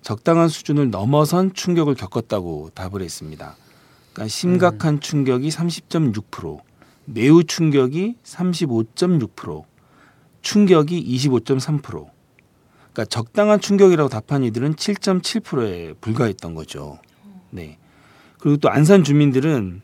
[0.02, 3.56] 적당한 수준을 넘어선 충격을 겪었다고 답을 했습니다.
[4.12, 6.61] 그러니까 심각한 충격이 30.6%,
[7.06, 9.64] 매우 충격이 35.6%,
[10.42, 11.82] 충격이 25.3%.
[12.92, 16.98] 그러니까 적당한 충격이라고 답한 이들은 7.7%에 불과했던 거죠.
[17.50, 17.78] 네.
[18.38, 19.80] 그리고 또 안산 주민들은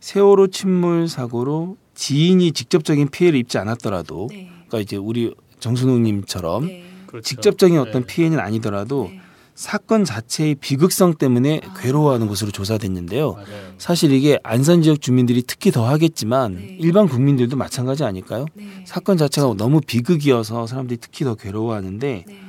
[0.00, 4.48] 세월호 침몰 사고로 지인이 직접적인 피해를 입지 않았더라도, 네.
[4.68, 6.84] 그러니까 이제 우리 정순웅님처럼 네.
[7.06, 7.24] 그렇죠.
[7.24, 8.06] 직접적인 어떤 네.
[8.06, 9.20] 피해는 아니더라도 네.
[9.56, 11.74] 사건 자체의 비극성 때문에 아.
[11.74, 13.32] 괴로워하는 것으로 조사됐는데요.
[13.32, 13.46] 맞아요.
[13.78, 16.76] 사실 이게 안산 지역 주민들이 특히 더 하겠지만 네.
[16.78, 18.46] 일반 국민들도 마찬가지 아닐까요?
[18.54, 18.64] 네.
[18.84, 22.40] 사건 자체가 너무 비극이어서 사람들이 특히 더 괴로워하는데 네.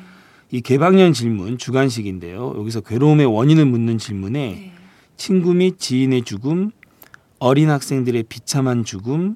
[0.51, 2.53] 이 개방년 질문 주관식인데요.
[2.55, 4.73] 여기서 괴로움의 원인을 묻는 질문에 네.
[5.17, 6.71] 친구 및 지인의 죽음,
[7.39, 9.36] 어린 학생들의 비참한 죽음,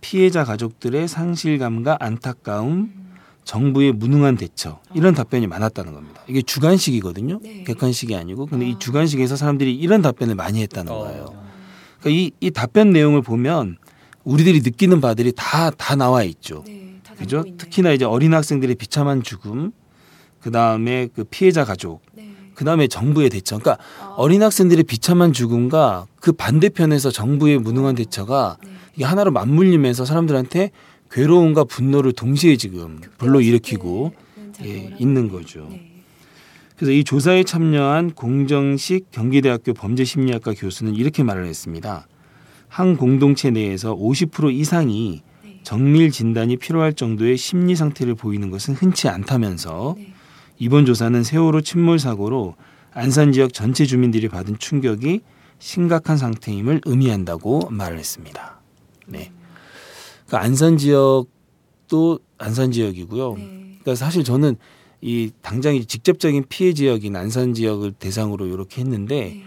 [0.00, 3.00] 피해자 가족들의 상실감과 안타까움, 음.
[3.44, 6.22] 정부의 무능한 대처 이런 답변이 많았다는 겁니다.
[6.28, 7.40] 이게 주관식이거든요.
[7.42, 7.64] 네.
[7.64, 8.78] 객관식이 아니고 근데 이 아.
[8.78, 10.98] 주관식에서 사람들이 이런 답변을 많이 했다는 어.
[10.98, 11.42] 거예요.
[11.98, 13.76] 그러니까 이, 이 답변 내용을 보면
[14.24, 16.62] 우리들이 느끼는 바들이 다다 나와 있죠.
[16.66, 17.00] 네.
[17.02, 17.44] 다 그죠?
[17.58, 19.72] 특히나 이제 어린 학생들의 비참한 죽음,
[20.40, 22.29] 그 다음에 그 피해자 가족, 네.
[22.60, 23.56] 그 다음에 정부의 대처.
[23.56, 24.14] 그러니까 아.
[24.18, 28.70] 어린 학생들의 비참한 죽음과 그 반대편에서 정부의 무능한 대처가 네.
[28.96, 30.70] 이게 하나로 맞물리면서 사람들한테
[31.10, 34.12] 괴로움과 분노를 동시에 지금 불러일으키고
[34.60, 34.68] 네.
[34.68, 35.68] 예, 있는 거죠.
[35.70, 36.02] 네.
[36.76, 42.06] 그래서 이 조사에 참여한 공정식 경기대학교 범죄심리학과 교수는 이렇게 말을 했습니다.
[42.68, 45.60] 한 공동체 내에서 50% 이상이 네.
[45.62, 50.09] 정밀 진단이 필요할 정도의 심리 상태를 보이는 것은 흔치 않다면서 네.
[50.60, 52.54] 이번 조사는 세월호 침몰 사고로
[52.92, 55.22] 안산 지역 전체 주민들이 받은 충격이
[55.58, 58.60] 심각한 상태임을 의미한다고 말을 했습니다.
[59.06, 59.32] 네.
[60.26, 63.34] 그러니까 안산 지역도 안산 지역이고요.
[63.36, 63.44] 네.
[63.80, 64.56] 그러니까 사실 저는
[65.00, 69.42] 이 당장 이 직접적인 피해 지역인 안산 지역을 대상으로 이렇게 했는데 네.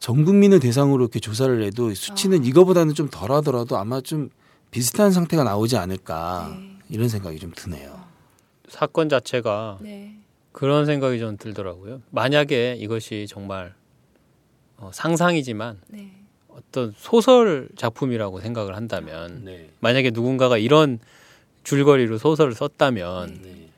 [0.00, 2.44] 전 국민을 대상으로 이렇게 조사를 해도 수치는 아.
[2.44, 4.30] 이거보다는 좀 덜하더라도 아마 좀
[4.72, 6.76] 비슷한 상태가 나오지 않을까 네.
[6.88, 8.00] 이런 생각이 좀 드네요.
[8.68, 10.15] 사건 자체가 네.
[10.56, 12.00] 그런 생각이 좀 들더라고요.
[12.08, 13.74] 만약에 이것이 정말
[14.78, 16.12] 어, 상상이지만 네.
[16.48, 19.68] 어떤 소설 작품이라고 생각을 한다면 네.
[19.80, 20.98] 만약에 누군가가 이런
[21.62, 23.68] 줄거리로 소설을 썼다면 네.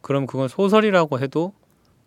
[0.00, 1.52] 그럼 그건 소설이라고 해도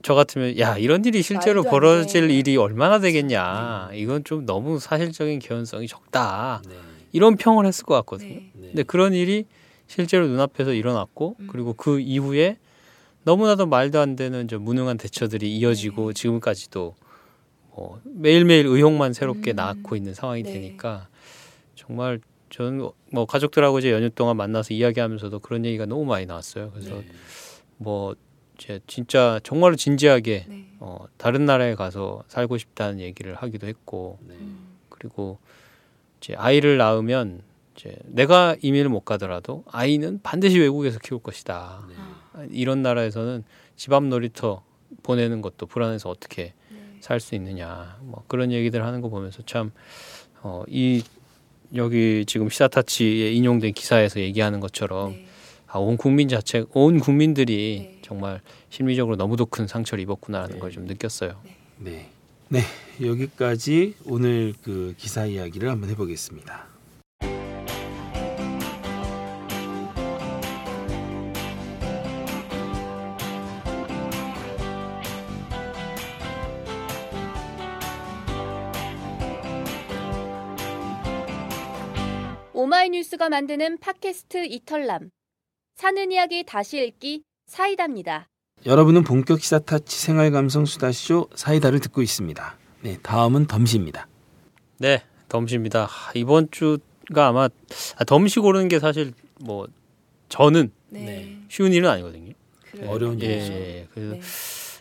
[0.03, 2.33] 저 같으면 야 이런 일이 실제로 벌어질 돼.
[2.33, 6.75] 일이 얼마나 되겠냐 이건 좀 너무 사실적인 개연성이 적다 네.
[7.11, 8.35] 이런 평을 했을 것 같거든요.
[8.35, 8.51] 네.
[8.53, 8.67] 네.
[8.67, 9.43] 근데 그런 일이
[9.87, 11.47] 실제로 눈앞에서 일어났고 음.
[11.51, 12.55] 그리고 그 이후에
[13.23, 16.13] 너무나도 말도 안 되는 저 무능한 대처들이 이어지고 네.
[16.13, 16.95] 지금까지도
[17.71, 19.55] 뭐 매일매일 의혹만 새롭게 음.
[19.55, 20.53] 낳고 있는 상황이 네.
[20.53, 21.07] 되니까
[21.75, 22.19] 정말
[22.49, 26.71] 저는 뭐 가족들하고 이제 연휴 동안 만나서 이야기하면서도 그런 얘기가 너무 많이 나왔어요.
[26.71, 27.05] 그래서 네.
[27.77, 28.15] 뭐
[28.57, 30.67] 이제 진짜 정말로 진지하게 네.
[30.79, 34.35] 어, 다른 나라에 가서 살고 싶다는 얘기를 하기도 했고 네.
[34.35, 34.67] 음.
[34.89, 35.39] 그리고
[36.19, 37.41] 이제 아이를 낳으면
[37.75, 41.83] 이제 내가 이민을 못 가더라도 아이는 반드시 외국에서 키울 것이다.
[42.41, 42.47] 네.
[42.47, 43.43] 아, 이런 나라에서는
[43.75, 44.63] 집 앞 놀이터
[45.03, 46.77] 보내는 것도 불안해서 어떻게 네.
[46.99, 47.97] 살수 있느냐.
[48.01, 49.71] 뭐 그런 얘기들 하는 거 보면서 참
[50.41, 51.03] 어, 이
[51.75, 55.25] 여기 지금 시사타치에 인용된 기사에서 얘기하는 것처럼 네.
[55.67, 58.01] 아, 온 국민 자체, 온 국민들이 네.
[58.01, 60.59] 정말 심리적으로 너무도 큰 상처를 입었구나라는 네.
[60.59, 61.41] 걸좀 느꼈어요.
[61.77, 62.09] 네.
[62.49, 62.59] 네,
[63.01, 66.70] 여기까지 오늘 그 기사 이야기를 한번 해보겠습니다.
[82.81, 85.11] 오마이 뉴스가 만드는 팟캐스트 이털남.
[85.75, 88.27] 사는 이야기 다시 읽기 사이다입니다.
[88.65, 92.57] 여러분은 본격 시사 타치 생활 감성 수다쇼 사이다를 듣고 있습니다.
[92.81, 94.07] 네, 다음은 덤시입니다.
[94.79, 95.85] 네, 덤시입니다.
[95.85, 97.49] 하, 이번 주가 아마
[97.97, 99.67] 아, 덤시 고르는 게 사실 뭐
[100.29, 101.37] 저는 네.
[101.49, 102.33] 쉬운 일은 아니거든요.
[102.71, 102.89] 그래요.
[102.89, 103.53] 어려운 예, 일이죠.
[103.53, 103.87] 예.
[103.93, 104.15] 그래서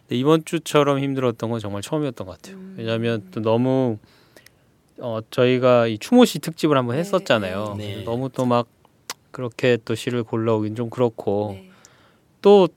[0.09, 0.17] 네.
[0.17, 2.57] 이번 주처럼 힘들었던 건 정말 처음이었던 것 같아요.
[2.57, 2.77] 음.
[2.79, 3.99] 왜냐하면 또 너무
[5.01, 7.75] 어, 저희가 이 추모시 특집을 한번 네, 했었잖아요.
[7.79, 7.93] 네.
[7.95, 8.67] 그래서 너무 또 막
[9.31, 11.71] 그렇게 또 시를 골라오긴 좀 그렇고 네.
[12.43, 12.69] 또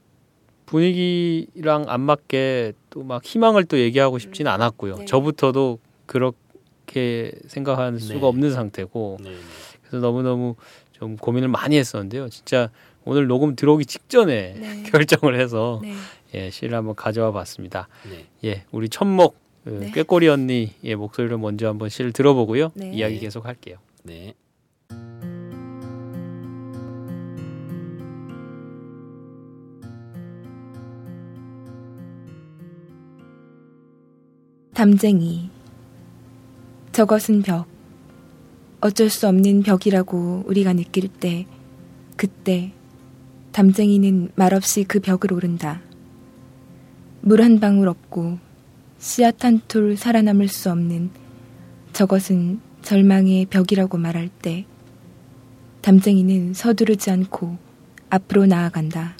[0.65, 4.95] 분위기랑 안 맞게 또 막 희망을 또 얘기하고 싶지는 않았고요.
[4.97, 5.05] 네.
[5.05, 8.25] 저부터도 그렇게 생각할 수가 네.
[8.25, 9.35] 없는 상태고 네, 네.
[9.81, 10.55] 그래서 너무너무
[10.91, 12.29] 좀 고민을 많이 했었는데요.
[12.29, 12.69] 진짜
[13.03, 14.83] 오늘 녹음 들어오기 직전에 네.
[14.91, 15.93] 결정을 해서 네.
[16.35, 17.87] 예, 시를 한번 가져와 봤습니다.
[18.09, 18.25] 네.
[18.45, 19.91] 예, 우리 천목 그 네.
[19.91, 22.71] 꾀꼬리 언니 예, 목소리를 먼저 한번 시를 들어보고요.
[22.73, 22.91] 네.
[22.93, 23.21] 이야기 네.
[23.21, 23.77] 계속 할게요.
[24.03, 24.33] 네.
[34.73, 35.49] 담쟁이.
[36.91, 37.67] 저것은 벽.
[38.81, 41.45] 어쩔 수 없는 벽이라고 우리가 느낄 때,
[42.17, 42.73] 그때
[43.53, 45.81] 담쟁이는 말없이 그 벽을 오른다.
[47.21, 48.39] 물 한 방울 없고
[49.03, 51.09] 씨앗 한 톨 살아남을 수 없는
[51.91, 54.65] 저것은 절망의 벽이라고 말할 때,
[55.81, 57.57] 담쟁이는 서두르지 않고
[58.09, 59.17] 앞으로 나아간다.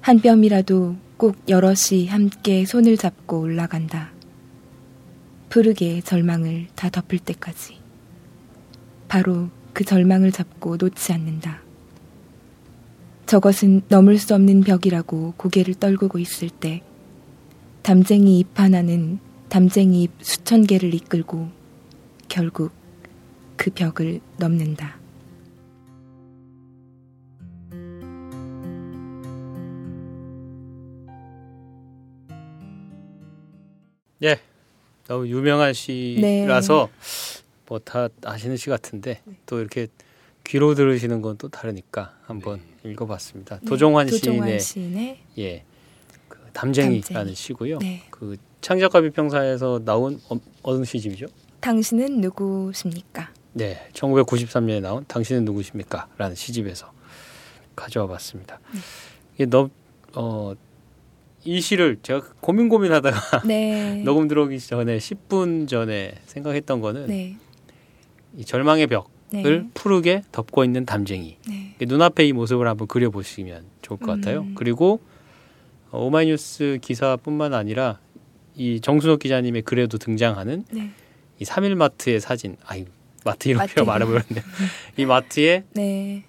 [0.00, 4.10] 한 뼘이라도 꼭 여럿이 함께 손을 잡고 올라간다.
[5.48, 7.78] 푸르게 절망을 다 덮을 때까지.
[9.06, 11.60] 바로 그 절망을 잡고 놓지 않는다.
[13.26, 16.82] 저것은 넘을 수 없는 벽이라고 고개를 떨구고 있을 때,
[17.84, 19.18] 담쟁이 잎 하나는
[19.50, 21.48] 담쟁이 잎 수천 개를 이끌고
[22.28, 22.72] 결국
[23.58, 24.98] 그 벽을 넘는다.
[34.22, 34.40] 예,
[35.06, 36.88] 너무 유명한 시라서
[37.68, 39.88] 뭐다 아시는 시 같은데 또 이렇게
[40.44, 43.60] 귀로 들으시는 건 또 다르니까 한번 읽어봤습니다.
[43.66, 45.73] 도종환, 도종환 시인의 시인의 예, 그
[46.54, 47.34] 담쟁이라는 담쟁이.
[47.34, 47.78] 시고요.
[47.80, 48.02] 네.
[48.10, 51.26] 그 창작가 비평사에서 나온 어, 어느 시집이죠?
[51.60, 53.30] 당신은 누구십니까?
[53.52, 56.08] 네, 1993년에 나온 당신은 누구십니까?
[56.16, 56.90] 라는 시집에서
[57.76, 58.58] 가져와 봤습니다.
[58.72, 58.80] 네.
[59.34, 59.68] 이게 너,
[60.14, 60.54] 어,
[61.44, 64.02] 이 시를 제가 고민 고민하다가 네.
[64.04, 67.36] 녹음 들어오기 전에 10분 전에 생각했던 거는 네.
[68.36, 69.68] 이 절망의 벽을 네.
[69.74, 71.36] 푸르게 덮고 있는 담쟁이.
[71.46, 71.74] 네.
[71.80, 74.40] 눈앞에 이 모습을 한번 그려보시면 좋을 것 같아요.
[74.40, 74.54] 음.
[74.56, 75.13] 그리고 어,
[75.98, 77.98] 오마이뉴스 기사뿐만 아니라
[78.56, 80.90] 이 정순옥 기자님의 글에도 등장하는 네.
[81.38, 82.56] 이 3일 마트의 사진.
[82.66, 82.84] 아이
[83.24, 83.84] 마트 이름표.
[83.84, 84.42] 말해버렸네.
[84.98, 86.24] 이 마트에 네.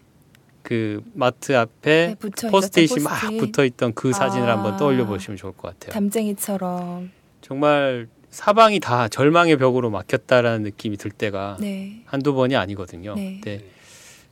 [0.63, 3.39] 그 마트 앞에 네, 포스트잇이 막 포스트잇.
[3.39, 4.57] 붙어 있던 그 사진을 아.
[4.57, 5.91] 한번 떠올려 보시면 좋을 것 같아요.
[5.93, 7.11] 담쟁이처럼.
[7.41, 12.01] 정말 사방이 다 절망의 벽으로 막혔다라는 느낌이 들 때가 네.
[12.05, 13.13] 한두 번이 아니거든요.
[13.15, 13.39] 네.
[13.41, 13.65] 근데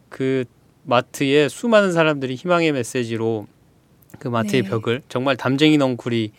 [0.10, 0.46] 그
[0.84, 3.48] 마트에 수많은 사람들이 희망의 메시지로
[4.20, 4.70] 그 마트의 네.
[4.70, 6.32] 벽을 정말 담쟁이 넝쿨이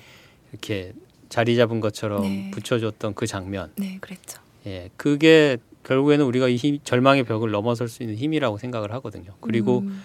[0.52, 0.92] 이렇게
[1.28, 2.50] 자리 잡은 것처럼 네.
[2.52, 3.70] 붙여줬던 그 장면.
[3.76, 4.40] 네, 그랬죠.
[4.66, 9.32] 예, 그게 결국에는 우리가 이 힘- 절망의 벽을 넘어설 수 있는 힘이라고 생각을 하거든요.
[9.40, 10.02] 그리고 음,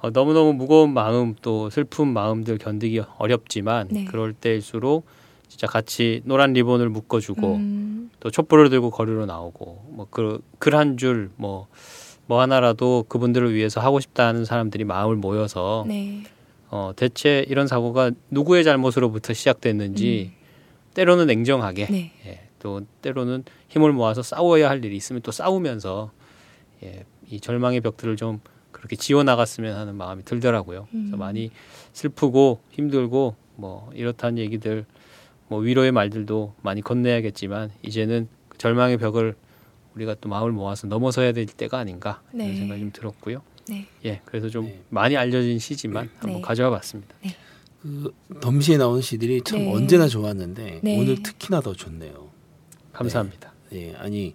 [0.00, 4.04] 어, 너무너무 무거운 마음 또 슬픈 마음들 견디기 어렵지만 네.
[4.04, 5.04] 그럴 때일수록
[5.48, 11.66] 진짜 같이 노란 리본을 묶어주고 음, 또 촛불을 들고 거리로 나오고 뭐글글 한줄뭐뭐
[12.28, 16.22] 하나라도 그분들을 위해서 하고 싶다는 사람들이 마음을 모여서 네.
[16.70, 20.32] 어 대체 이런 사고가 누구의 잘못으로부터 시작됐는지
[20.94, 21.92] 때로는 냉정하게 음.
[21.92, 22.12] 네.
[22.26, 26.10] 예, 또 때로는 힘을 모아서 싸워야 할 일이 있으면 또 싸우면서
[26.82, 28.40] 예, 이 절망의 벽들을 좀
[28.72, 30.88] 그렇게 지워 나갔으면 하는 마음이 들더라고요.
[30.90, 31.18] 그래서 음.
[31.18, 31.50] 많이
[31.92, 34.84] 슬프고 힘들고 뭐 이렇다는 얘기들
[35.48, 39.34] 뭐 위로의 말들도 많이 건네야겠지만 이제는 그 절망의 벽을
[39.94, 42.56] 우리가 또 마음을 모아서 넘어서야 될 때가 아닌가 이런 네.
[42.56, 43.42] 생각이 좀 들었고요.
[43.68, 43.86] 네.
[44.04, 44.82] 예, 그래서 좀 네.
[44.90, 46.40] 많이 알려진 시지만 한번 네.
[46.40, 47.14] 가져와 봤습니다.
[47.82, 49.72] 그 덤시에 나오는 시들이 참 네.
[49.72, 50.98] 언제나 좋았는데 네.
[50.98, 52.28] 오늘 특히나 더 좋네요.
[52.92, 53.52] 감사합니다.
[53.72, 54.34] 예, 아니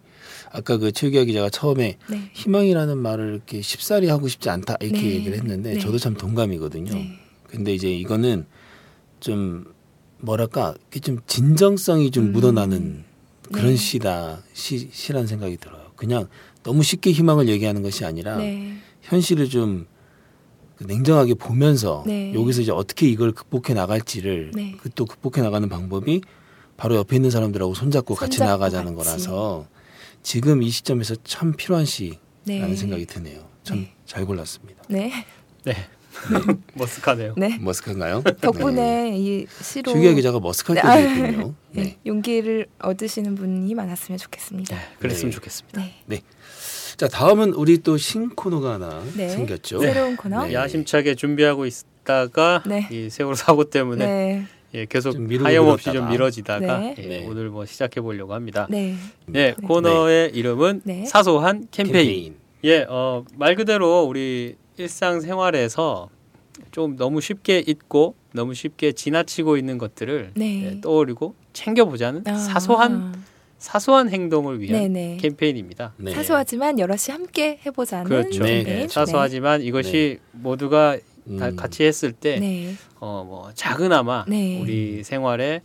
[0.51, 2.29] 아까 그 최규하 기자가 처음에 네.
[2.33, 5.15] 희망이라는 말을 이렇게 쉽사리 하고 싶지 않다 이렇게 네.
[5.15, 5.79] 얘기를 했는데 네.
[5.79, 6.93] 저도 참 동감이거든요.
[6.93, 7.19] 네.
[7.47, 8.45] 근데 이제 이거는
[9.19, 9.65] 좀
[10.19, 12.31] 뭐랄까 이게 좀 진정성이 좀 음.
[12.31, 13.03] 묻어나는
[13.51, 13.75] 그런 네.
[13.75, 15.91] 시다 시, 시라는 생각이 들어요.
[15.95, 16.27] 그냥
[16.63, 18.77] 너무 쉽게 희망을 얘기하는 것이 아니라 네.
[19.03, 22.33] 현실을 좀그 냉정하게 보면서 네.
[22.33, 24.75] 여기서 이제 어떻게 이걸 극복해 나갈지를 네.
[24.81, 26.21] 그또 극복해 나가는 방법이
[26.77, 29.09] 바로 옆에 있는 사람들하고 손잡고 같이 손잡고 나가자는 같이.
[29.09, 29.67] 거라서
[30.23, 32.75] 지금 이 시점에서 참 필요한 시라는 네.
[32.75, 33.47] 생각이 드네요.
[33.63, 33.93] 참 네.
[34.05, 34.83] 잘 골랐습니다.
[34.89, 35.11] 네.
[35.63, 35.75] 네.
[36.77, 37.33] 머쓱하네요.
[37.37, 37.57] 네.
[37.59, 38.21] 머스크인가요?
[38.41, 40.39] 덕분에 이 시로 주기아 기자가
[40.73, 40.81] 네.
[40.81, 41.55] 때도 있군요.
[41.71, 41.99] 네, 네.
[42.05, 44.75] 용기를 얻으시는 분이 많았으면 좋겠습니다.
[44.75, 45.35] 네, 그랬으면 네.
[45.35, 45.81] 좋겠습니다.
[45.81, 46.21] 네.
[46.97, 49.29] 자 다음은 우리 또 신코너가 하나 네.
[49.29, 49.79] 생겼죠.
[49.79, 50.45] 새로운 코너.
[50.45, 50.53] 네.
[50.53, 52.87] 야심차게 준비하고 있다가 네.
[52.91, 54.45] 이 세월호 사고 때문에 네.
[54.75, 55.91] 예, 계속 좀 하염없이.
[55.91, 56.95] 좀 미뤄지다가 네.
[56.97, 57.25] 예, 네.
[57.27, 58.67] 오늘 뭐 시작해 보려고 합니다.
[58.69, 58.95] 네.
[59.25, 61.05] 네, 코너의 이름은 네.
[61.05, 62.05] 사소한 캠페인.
[62.05, 62.35] 캠페인.
[62.63, 66.09] 예, 어, 말 그대로 우리 일상 생활에서
[66.71, 70.63] 좀 너무 쉽게 잊고 너무 쉽게 지나치고 있는 것들을 네.
[70.65, 72.35] 예, 떠올리고 챙겨보자는 아.
[72.35, 73.13] 사소한
[73.67, 75.17] 사소한 행동을 위한 네네.
[75.21, 75.93] 캠페인입니다.
[75.95, 76.13] 네.
[76.13, 78.43] 사소하지만 여럿이 함께 해보자는 그렇죠.
[78.43, 78.77] 네, 캠페인.
[78.79, 78.93] 그렇죠.
[78.93, 80.97] 사소하지만 이것이 모두가
[81.39, 81.55] 다 음.
[81.55, 82.75] 같이 했을 때 네.
[82.99, 84.59] 어, 뭐 작은아마 네.
[84.61, 85.61] 우리 생활에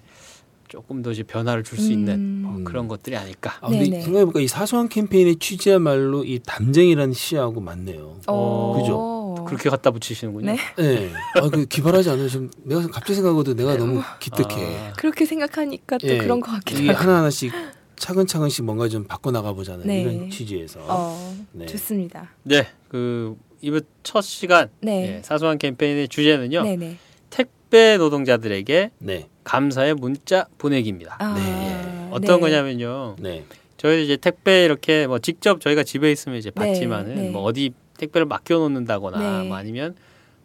[0.68, 2.44] 조금 더 이제 변화를 줄 수 있는 음.
[2.46, 3.56] 어, 그런 것들이 아닐까.
[3.60, 4.00] 아, 근데.
[4.00, 8.20] 생각해보니까 이 사소한 캠페인의 취지야말로 이 담쟁이라는 시하고 맞네요.
[8.28, 8.78] 어.
[8.78, 9.44] 그죠?
[9.44, 10.52] 그렇게 갖다 붙이시는군요.
[10.52, 10.58] 네.
[10.76, 11.10] 네.
[11.34, 12.28] 아, 그 기발하지 않아요.
[12.28, 14.90] 좀 내가 갑자기 생각하고도 내가 너무 기특해.
[14.90, 16.98] 아, 그렇게 생각하니까 또 예, 그런 것 같기도 하고.
[17.00, 17.52] 하나하나씩
[17.98, 20.02] 차근차근씩 뭔가 좀 바꿔 나가 보자는 네.
[20.02, 20.80] 이런 취지에서.
[20.82, 21.66] 어, 네.
[21.66, 22.30] 좋습니다.
[22.44, 25.16] 네, 그 이번 첫 시간 네.
[25.16, 26.62] 예, 사소한 캠페인의 주제는요.
[26.62, 26.96] 네네.
[27.30, 29.28] 택배 노동자들에게 네.
[29.44, 31.16] 감사의 문자 보내기입니다.
[31.18, 32.08] 아, 네.
[32.10, 32.40] 어떤 네.
[32.40, 33.16] 거냐면요.
[33.18, 33.44] 네.
[33.76, 37.30] 저희 이제 택배 이렇게 뭐 직접 저희가 집에 있으면 이제 네, 받지만은 네.
[37.30, 39.48] 뭐 어디 택배를 맡겨 놓는다거나 네.
[39.48, 39.94] 뭐 아니면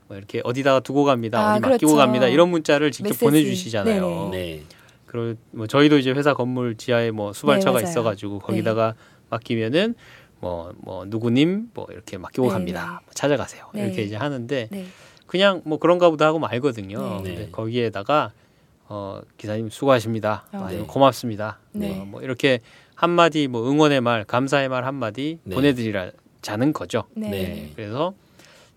[0.07, 1.39] 뭐 이렇게 어디다가 두고 갑니다.
[1.39, 1.95] 아, 어디 맡기고 그렇죠.
[1.95, 2.27] 갑니다.
[2.27, 3.25] 이런 문자를 직접 메시지.
[3.25, 4.31] 보내주시잖아요.
[5.13, 5.19] 네.
[5.19, 7.89] 그리고 뭐 저희도 이제 회사 건물 지하에 뭐 수발처가 네.
[7.89, 8.95] 있어가지고 거기다가
[9.29, 9.95] 맡기면은
[10.39, 12.81] 뭐뭐 누구님 뭐 이렇게 맡기고 네, 갑니다.
[12.81, 13.05] 네.
[13.05, 13.69] 뭐 찾아가세요.
[13.73, 13.85] 네.
[13.85, 14.85] 이렇게 이제 하는데 네.
[15.25, 16.99] 그냥 뭐 그런가 보다 하고 말거든요.
[16.99, 17.15] 네.
[17.15, 17.49] 근데 네.
[17.51, 18.33] 거기에다가
[18.89, 20.45] 어 기사님 수고하십니다.
[20.51, 20.57] 어.
[20.57, 20.87] 아니면 네.
[20.87, 21.59] 고맙습니다.
[21.71, 21.99] 네.
[21.99, 22.59] 어, 뭐 이렇게
[22.95, 25.55] 한마디 뭐 응원의 말, 감사의 말 한마디 네.
[25.55, 27.05] 보내드리자는 거죠.
[27.15, 27.29] 네.
[27.29, 27.71] 네.
[27.75, 28.13] 그래서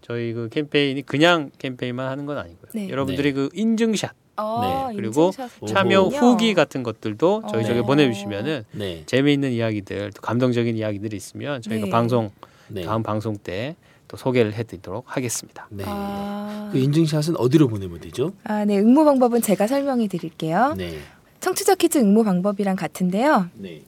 [0.01, 2.71] 저희 그 캠페인이 그냥 캠페인만 하는 건 아니고요.
[2.75, 2.89] 네.
[2.89, 4.97] 여러분들이 그 인증샷, 어, 네.
[4.97, 5.31] 그리고
[5.69, 6.03] 참여.
[6.03, 7.67] 후기 같은 것들도 저희 어.
[7.67, 9.03] 저기 보내주시면은 네.
[9.07, 11.91] 재미있는 이야기들, 또 감동적인 이야기들이 있으면 저희가 네.
[11.91, 12.31] 방송
[12.69, 12.83] 네.
[12.83, 13.77] 다음 방송 때
[14.09, 15.67] 또 소개를 해드리도록 하겠습니다.
[15.71, 15.85] 네.
[15.87, 18.33] 아, 그 인증샷은 어디로 보내면 되죠?
[18.45, 18.79] 아, 네.
[18.79, 20.75] 응모 방법은 제가 설명해 드릴게요.
[20.77, 20.99] 네.
[21.41, 23.49] 청취자 퀴즈 응모 방법이랑 같은데요.
[23.55, 23.83] 네.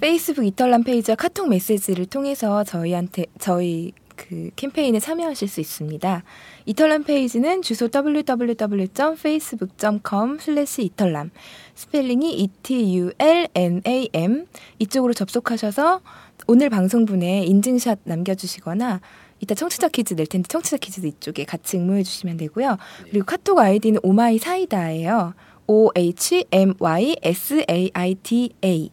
[0.00, 6.22] 페이스북 이털남 페이지와 카톡 메시지를 통해서 저희한테 저희 그 캠페인에 참여하실 수 있습니다.
[6.66, 10.38] 이털남 페이지는 주소 www.facebook.com
[10.80, 11.30] 이털남
[11.74, 14.46] 스펠링이 e-t-u-l-n-a-m
[14.78, 16.00] 이쪽으로 접속하셔서
[16.46, 19.02] 오늘 방송분에 인증샷 남겨주시거나
[19.40, 22.78] 이따 청취자 퀴즈 낼 텐데 청취자 퀴즈도 이쪽에 같이 응모해 주시면 되고요.
[23.10, 25.34] 그리고 카톡 아이디는 오마이 사이다예요.
[25.66, 28.90] O H M Y S A I D A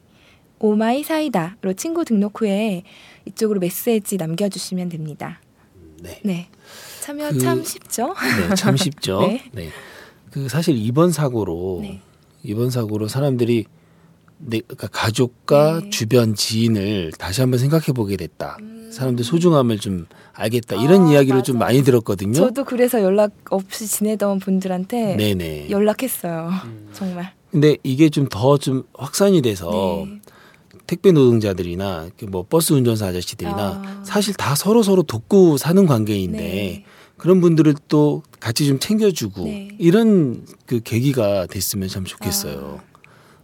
[0.59, 2.83] 오마이 사이다로 친구 등록 후에
[3.25, 5.39] 이쪽으로 메시지 남겨주시면 됩니다.
[6.01, 6.19] 네.
[6.23, 6.49] 네.
[7.01, 8.13] 참여 그- 참 쉽죠?
[8.49, 9.21] 네, 참 쉽죠.
[9.27, 9.43] 네.
[9.51, 9.69] 네.
[10.31, 12.01] 그 사실 이번 사고로 네.
[12.43, 13.65] 이번 사고로 사람들이
[14.37, 15.89] 내 그러니까 가족과 네.
[15.89, 18.57] 주변 지인을 다시 한번 생각해 보게 됐다.
[18.91, 20.75] 사람들 소중함을 좀 알겠다.
[20.77, 21.07] 이런 음.
[21.07, 21.67] 아, 이야기를 좀 맞아요.
[21.73, 22.33] 많이 들었거든요.
[22.33, 25.69] 저도 그래서 연락 없이 지내던 분들한테 네네.
[25.69, 26.49] 연락했어요.
[26.65, 26.89] 음.
[26.93, 27.33] 정말.
[27.51, 29.69] 근데 이게 좀 더좀 확산이 돼서
[30.05, 30.21] 네.
[30.91, 34.03] 택배 노동자들이나 그뭐 버스 운전사 아저씨들이나 아.
[34.05, 36.83] 사실 다 서로 서로 돕고 사는 관계인데 네.
[37.15, 39.69] 그런 분들을 또 같이 좀 챙겨주고 네.
[39.79, 42.81] 이런 그 계기가 됐으면 참 좋겠어요.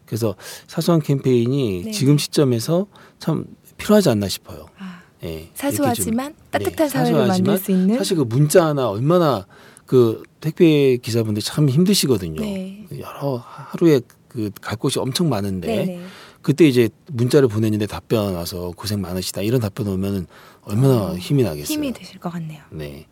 [0.06, 0.36] 그래서
[0.68, 1.86] 사소한 캠페인이 아.
[1.86, 1.92] 네.
[1.92, 2.88] 지금 시점에서
[3.18, 3.46] 참
[3.78, 4.66] 필요하지 않나 싶어요.
[4.78, 9.48] 아, 예, 이렇게 사소하지만 따뜻한 네, 사회를 만들 수 있는 사실 그 문자 하나 얼마나
[9.86, 12.42] 그 택배 기사분들 참 힘드시거든요.
[12.42, 12.86] 네.
[13.00, 16.02] 여러 하루에 그 갈 곳이 엄청 많은데 네네.
[16.48, 20.28] 그때 이제 문자를 보냈는데 답변 와서 고생 많으시다 이런 답변 오면은
[20.62, 21.74] 얼마나 힘이 나겠어요.
[21.74, 22.64] 힘이 되실 것 같네요.
[22.72, 23.06] 네.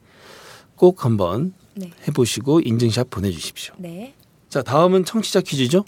[0.77, 1.91] 꼭 한번 네.
[2.07, 3.73] 해보시고 인증샷 보내주십시오.
[3.77, 4.13] 네.
[4.47, 5.83] 자, 다음은 청취자 퀴즈죠?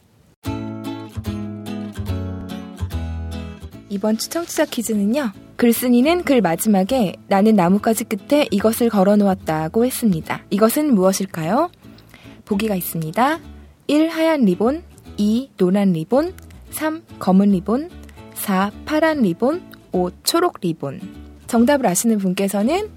[3.87, 5.31] 이번 주 청취자 퀴즈는요.
[5.55, 10.43] 글쓴이는 글 마지막에 나는 나뭇가지 끝에 이것을 걸어 놓았다고 했습니다.
[10.49, 11.71] 이것은 무엇일까요?
[12.43, 13.39] 보기가 있습니다.
[13.87, 14.09] 1.
[14.09, 14.83] 하얀 리본
[15.15, 15.51] 2.
[15.55, 16.33] 노란 리본
[16.71, 17.03] 3.
[17.19, 17.89] 검은 리본
[18.33, 18.71] 4.
[18.85, 19.61] 파란 리본
[19.91, 20.11] 5.
[20.23, 21.01] 초록 리본
[21.47, 22.89] 정답을 아시는 분께서는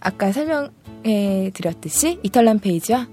[0.00, 3.06] 아까 설명해 드렸듯이 이털남 페이지와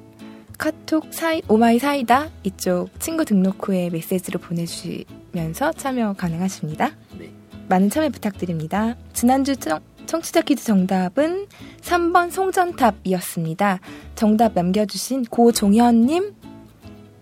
[0.57, 6.91] 카톡 사이, 오마이 사이다 이쪽 친구 등록 후에 메시지로 보내주시면서 참여 가능하십니다.
[7.19, 7.31] 네.
[7.67, 8.95] 많은 참여 부탁드립니다.
[9.13, 11.47] 지난주 청, 청취자 퀴즈 정답은
[11.81, 13.79] 3번 송전탑이었습니다.
[14.15, 16.35] 정답 남겨주신 고종현님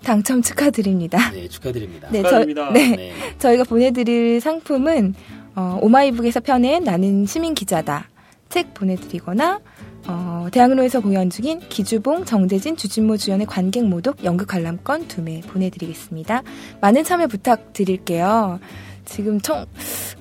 [0.04, 1.32] 당첨 축하드립니다.
[1.32, 2.08] 네, 축하드립니다.
[2.12, 2.68] 네, 축하드립니다.
[2.68, 3.14] 저, 네, 네.
[3.40, 5.16] 저희가 보내드릴 상품은
[5.56, 8.10] 어, 오마이북에서 펴낸 나는 시민 기자다
[8.50, 9.60] 책 보내드리거나
[10.08, 16.44] 어, 대학로에서 공연 중인 기주봉, 정재진, 주진모 주연의 관객 모독 연극 관람권 두 매 보내드리겠습니다.
[16.82, 18.60] 많은 참여 부탁드릴게요.
[19.06, 19.66] 지금 청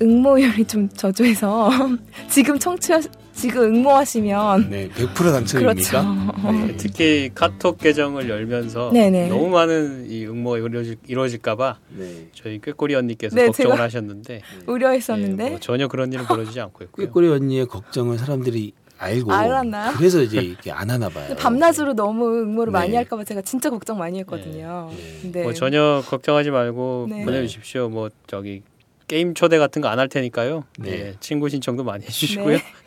[0.01, 1.71] 응모율이 좀 저조해서
[2.29, 2.93] 지금 청취
[3.35, 6.03] 지금 응모하시면 네, 100% 당첨입니까?
[6.43, 6.53] 그렇죠.
[6.67, 6.77] 네.
[6.77, 9.29] 특히 카톡 계정을 열면서 네네.
[9.29, 12.29] 너무 많은 이 응모가 이루어질, 이루어질까봐 네.
[12.35, 17.07] 저희 꾀꼬리 언니께서 네, 걱정을 하셨는데 우려했었는데 예, 뭐 전혀 그런 일은 벌어지지 않고 있고요.
[17.07, 19.93] 꾀꼬리 언니의 걱정을 사람들이 알고 알았나요?
[19.97, 21.35] 그래서 이제 이렇게 안 하나 봐요.
[21.37, 22.79] 밤낮으로 너무 응모를 네.
[22.79, 24.91] 많이 할까봐 제가 진짜 걱정 많이 했거든요.
[25.23, 25.31] 네.
[25.33, 25.43] 네.
[25.43, 27.25] 뭐 전혀 걱정하지 말고 네.
[27.25, 27.89] 보내주십시오.
[27.89, 28.63] 뭐 저기
[29.09, 30.65] 게임 초대 같은 거 안 할 테니까요.
[30.79, 30.91] 네.
[30.91, 32.59] 네, 친구 신청도 많이 해주시고요.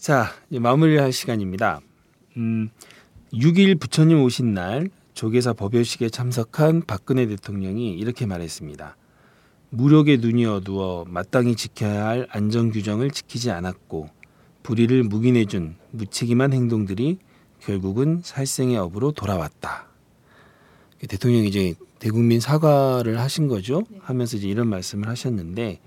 [0.00, 0.06] 네.
[0.06, 1.80] 자, 이제 마무리할 시간입니다.
[2.38, 2.70] 음,
[3.34, 8.96] 6일 부처님 오신 날 조계사 법요식에 참석한 박근혜 대통령이 이렇게 말했습니다.
[9.68, 14.08] 무력의 눈이 어두워 마땅히 지켜야 할 안전 규정을 지키지 않았고
[14.62, 17.18] 불의를 묵인해준 무책임한 행동들이
[17.60, 19.86] 결국은 살생의 업으로 돌아왔다.
[21.06, 23.82] 대통령이 이제 대국민 사과를 하신 거죠.
[24.00, 25.78] 하면서 이제 이런 말씀을 하셨는데,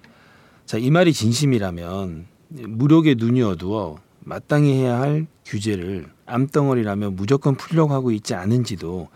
[0.68, 8.12] 자, 이 말이 진심이라면 무력의 눈이 어두워 마땅히 해야 할 규제를 암덩어리라며 무조건 풀려고 하고
[8.12, 9.10] 있지 않은지도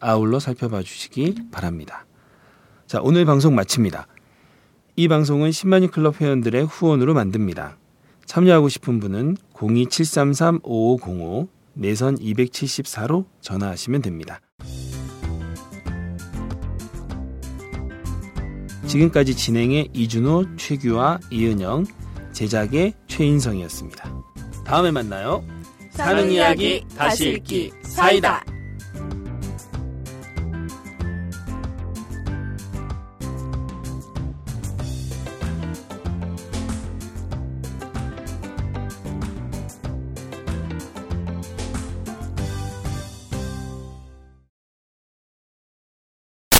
[0.00, 2.06] 아울러 살펴봐 주시기 바랍니다.
[2.86, 4.06] 자, 오늘 방송 마칩니다.
[4.96, 7.76] 이 방송은 10만인 클럽 회원들의 후원으로 만듭니다.
[8.26, 14.40] 참여하고 싶은 분은 02733-5505 내선 274로 전화하시면 됩니다.
[18.86, 21.84] 지금까지 진행의 이준호, 최규화, 이은영,
[22.32, 24.23] 제작의 최인성이었습니다.
[24.64, 25.44] 다음에 만나요.
[25.90, 28.44] 사는 이야기 다시 읽기 사이다.